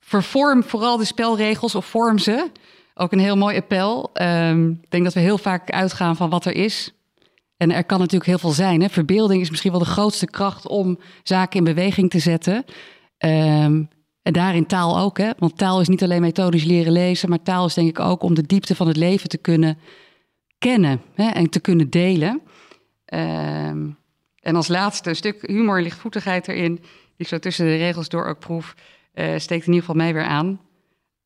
[0.00, 2.50] Vervorm vooral de spelregels of vorm ze.
[2.94, 4.10] Ook een heel mooi appel.
[4.22, 6.92] Um, ik denk dat we heel vaak uitgaan van wat er is.
[7.56, 8.80] En er kan natuurlijk heel veel zijn.
[8.80, 8.88] Hè?
[8.88, 12.64] Verbeelding is misschien wel de grootste kracht om zaken in beweging te zetten.
[13.18, 13.88] Um,
[14.22, 15.18] en daarin taal ook.
[15.18, 15.30] Hè?
[15.38, 18.34] Want taal is niet alleen methodisch leren lezen, maar taal is denk ik ook om
[18.34, 19.78] de diepte van het leven te kunnen
[20.58, 21.28] kennen hè?
[21.28, 22.40] en te kunnen delen.
[23.14, 23.96] Um,
[24.40, 26.86] en als laatste een stuk humor en lichtvoetigheid erin, die
[27.16, 28.74] ik zo tussen de regels door ook proef,
[29.14, 30.60] uh, steekt in ieder geval mij weer aan.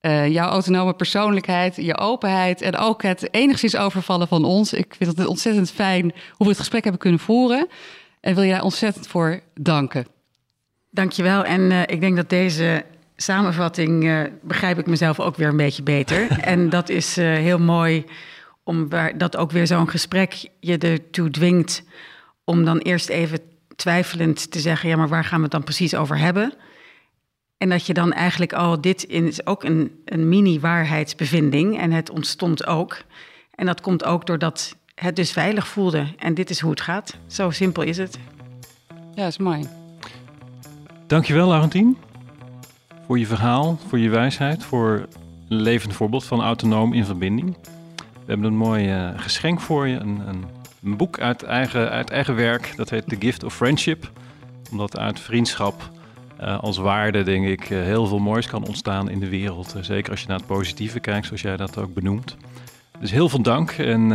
[0.00, 4.72] Uh, jouw autonome persoonlijkheid, je openheid en ook het enigszins overvallen van ons.
[4.72, 7.68] Ik vind het ontzettend fijn hoe we het gesprek hebben kunnen voeren.
[8.20, 10.06] En wil je daar ontzettend voor danken.
[10.90, 11.44] Dankjewel.
[11.44, 12.84] En uh, ik denk dat deze
[13.16, 16.30] samenvatting uh, begrijp ik mezelf ook weer een beetje beter.
[16.40, 18.04] en dat is heel mooi
[18.66, 21.82] om waar, dat ook weer zo'n gesprek je ertoe dwingt
[22.44, 23.38] om dan eerst even
[23.76, 26.52] twijfelend te zeggen: ja, maar waar gaan we het dan precies over hebben?
[27.58, 32.66] En dat je dan eigenlijk al, dit is ook een, een mini-waarheidsbevinding en het ontstond
[32.66, 33.02] ook.
[33.54, 36.06] En dat komt ook doordat het dus veilig voelde.
[36.18, 37.16] En dit is hoe het gaat.
[37.26, 38.18] Zo simpel is het.
[39.14, 39.68] Ja, is mooi.
[41.06, 41.96] Dankjewel, Laurentien.
[43.06, 45.06] Voor je verhaal, voor je wijsheid, voor
[45.48, 47.56] een levend voorbeeld van autonoom in verbinding.
[48.26, 49.96] We hebben een mooi uh, geschenk voor je.
[49.96, 50.44] Een, een,
[50.84, 52.72] een, boek uit eigen, uit eigen werk.
[52.76, 54.10] Dat heet The Gift of Friendship.
[54.70, 55.90] Omdat uit vriendschap
[56.40, 59.74] uh, als waarde, denk ik, uh, heel veel moois kan ontstaan in de wereld.
[59.80, 62.36] zeker als je naar het positieve kijkt, zoals jij dat ook benoemt.
[63.00, 63.70] Dus heel veel dank.
[63.70, 64.08] En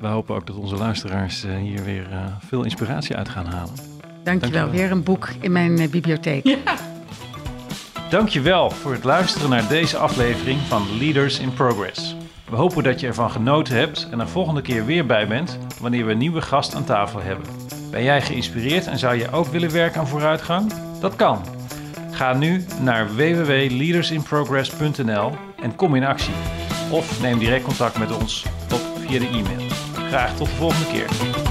[0.00, 2.06] we hopen ook dat onze luisteraars hier weer
[2.46, 3.74] veel inspiratie uit gaan halen.
[3.74, 4.24] Dankjewel.
[4.24, 4.70] Dankjewel.
[4.70, 6.44] Weer een boek in mijn bibliotheek.
[6.44, 6.58] Ja.
[8.10, 12.16] Dankjewel voor het luisteren naar deze aflevering van Leaders in Progress.
[12.50, 16.06] We hopen dat je ervan genoten hebt en er volgende keer weer bij bent wanneer
[16.06, 17.46] we een nieuwe gast aan tafel hebben.
[17.90, 20.72] Ben jij geïnspireerd en zou je ook willen werken aan vooruitgang?
[21.00, 21.40] Dat kan.
[22.10, 25.32] Ga nu naar www.leadersinprogress.nl
[25.62, 26.34] en kom in actie.
[26.90, 29.66] Of neem direct contact met ons op via de e-mail.
[30.08, 31.45] Graag tot de volgende keer.